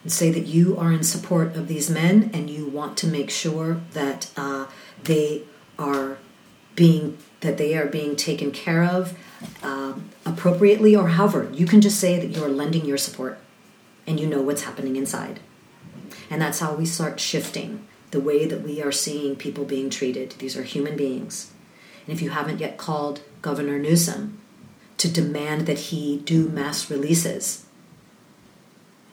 and 0.03 0.13
say 0.13 0.31
that 0.31 0.47
you 0.47 0.77
are 0.77 0.93
in 0.93 1.03
support 1.03 1.55
of 1.57 1.69
these 1.69 1.91
men 1.91 2.31
and 2.33 2.49
you 2.49 2.67
want 2.67 2.97
to 2.99 3.07
make 3.07 3.31
sure 3.31 3.81
that 3.93 4.31
uh, 4.37 4.67
they 5.05 5.43
are 5.79 6.19
being 6.75 7.19
that 7.41 7.57
they 7.57 7.75
are 7.75 7.87
being 7.87 8.17
taken 8.17 8.51
care 8.51 8.85
of 8.85 9.17
um, 9.63 10.11
appropriately 10.27 10.95
or 10.95 11.09
however. 11.09 11.51
You 11.55 11.67
can 11.67 11.81
just 11.81 11.99
say 11.99 12.19
that 12.19 12.37
you 12.37 12.45
are 12.45 12.49
lending 12.49 12.85
your 12.85 12.99
support 12.99 13.39
and 14.07 14.21
you 14.21 14.27
know 14.27 14.43
what's 14.43 14.63
happening 14.63 14.97
inside. 14.97 15.41
And 16.29 16.41
that's 16.41 16.61
how 16.61 16.75
we 16.75 16.85
start 16.85 17.19
shifting 17.19 17.87
the 18.11 18.21
way 18.21 18.47
that 18.47 18.63
we 18.63 18.83
are 18.83 18.93
seeing 18.93 19.37
people 19.37 19.65
being 19.65 19.89
treated. 19.89 20.33
These 20.33 20.57
are 20.57 20.63
human 20.65 20.97
beings. 20.97 21.53
And 22.07 22.15
if 22.15 22.21
you 22.21 22.31
haven't 22.31 22.61
yet 22.61 22.77
called 22.77 23.23
governor 23.41 23.79
newsom 23.79 24.40
to 25.01 25.11
demand 25.11 25.67
that 25.67 25.79
he 25.79 26.19
do 26.19 26.47
mass 26.51 26.91
releases 26.91 27.65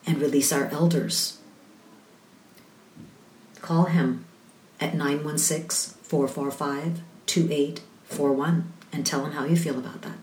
and 0.06 0.20
release 0.20 0.52
our 0.52 0.66
elders 0.66 1.38
call 3.62 3.86
him 3.86 4.26
at 4.82 4.94
916 4.94 5.96
445 6.04 7.00
2841 7.26 8.74
and 8.92 9.06
tell 9.06 9.24
him 9.26 9.32
how 9.32 9.46
you 9.46 9.56
feel 9.56 9.80
about 9.80 10.02
that. 10.02 10.18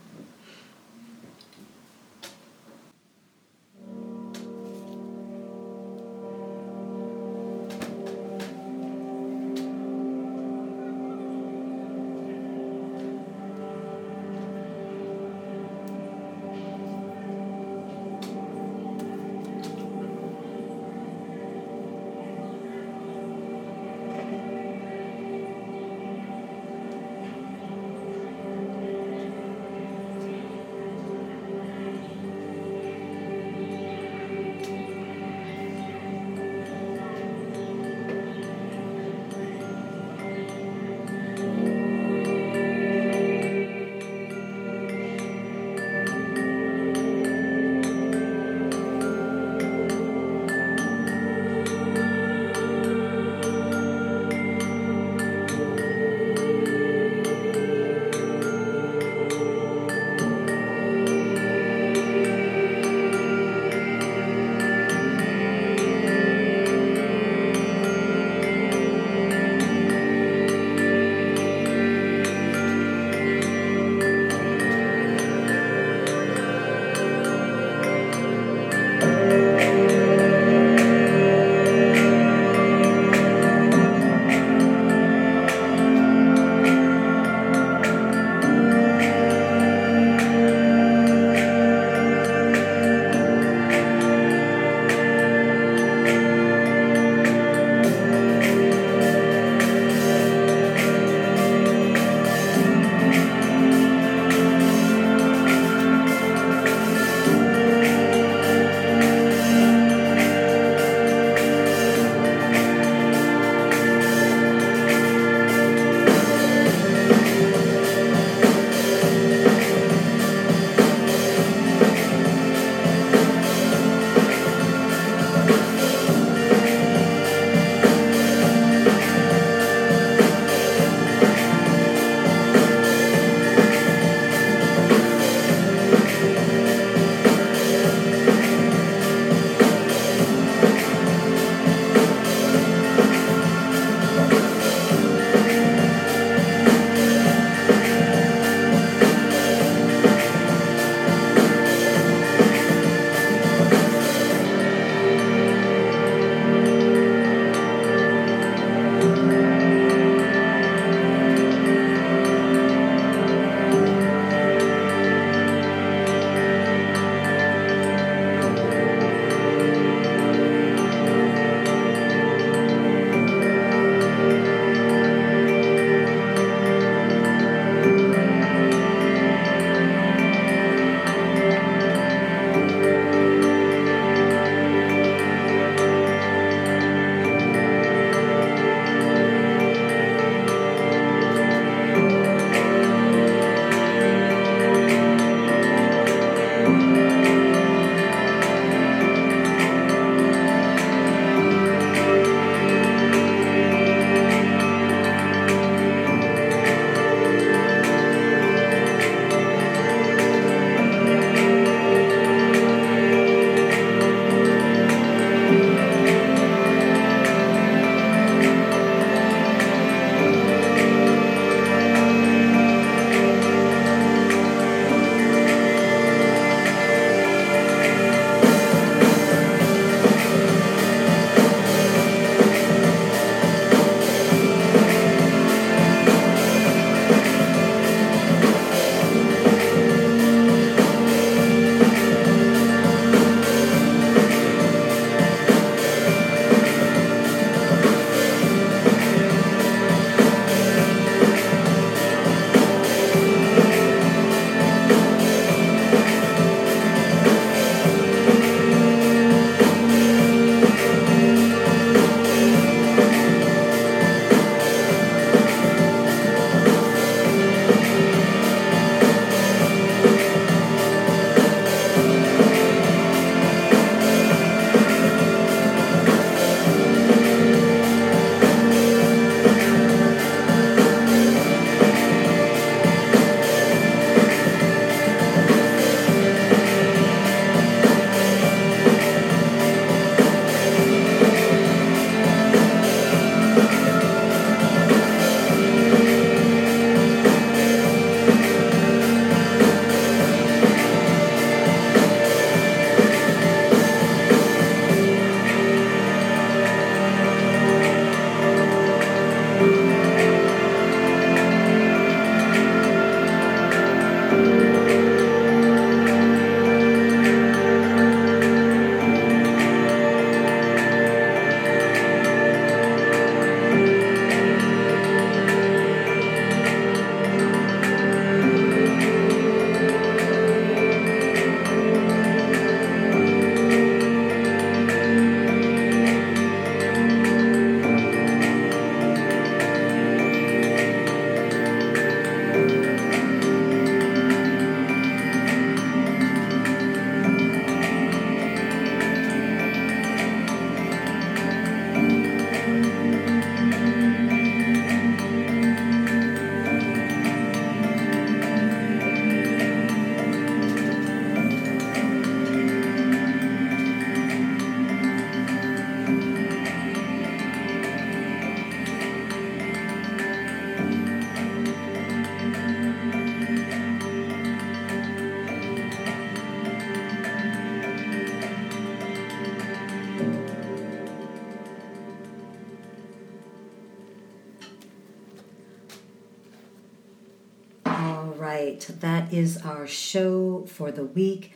Right. 388.75 389.01
That 389.01 389.33
is 389.33 389.57
our 389.59 389.87
show 389.87 390.64
for 390.66 390.91
the 390.91 391.05
week. 391.05 391.53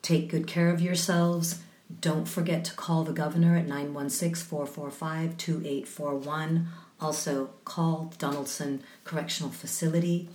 Take 0.00 0.30
good 0.30 0.46
care 0.46 0.70
of 0.70 0.80
yourselves. 0.80 1.60
Don't 2.00 2.26
forget 2.26 2.64
to 2.66 2.74
call 2.74 3.04
the 3.04 3.12
governor 3.12 3.56
at 3.56 3.66
916 3.66 4.46
445 4.46 5.36
2841. 5.36 6.68
Also, 7.00 7.50
call 7.64 8.12
Donaldson 8.18 8.82
Correctional 9.04 9.50
Facility 9.50 10.28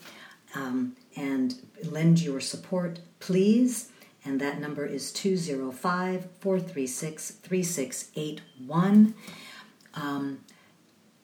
um, 0.53 0.95
and 1.15 1.55
lend 1.83 2.21
your 2.21 2.39
support, 2.41 2.99
please. 3.19 3.89
And 4.25 4.41
that 4.41 4.59
number 4.59 4.85
is 4.85 5.11
205 5.13 6.27
436 6.39 7.31
3681. 7.31 9.13
Um, 9.93 10.39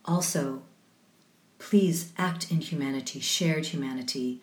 Also, 0.06 0.64
please 1.60 2.12
act 2.18 2.52
in 2.52 2.60
humanity, 2.60 3.22
shared 3.22 3.68
humanity. 3.68 4.42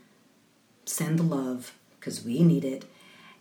Send 0.90 1.20
the 1.20 1.22
love 1.22 1.72
because 1.92 2.24
we 2.24 2.42
need 2.42 2.64
it. 2.64 2.84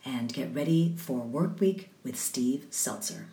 And 0.05 0.31
get 0.31 0.53
ready 0.53 0.93
for 0.95 1.21
Work 1.21 1.59
Week 1.59 1.89
with 2.03 2.17
Steve 2.17 2.67
Zeltzer. 2.69 3.25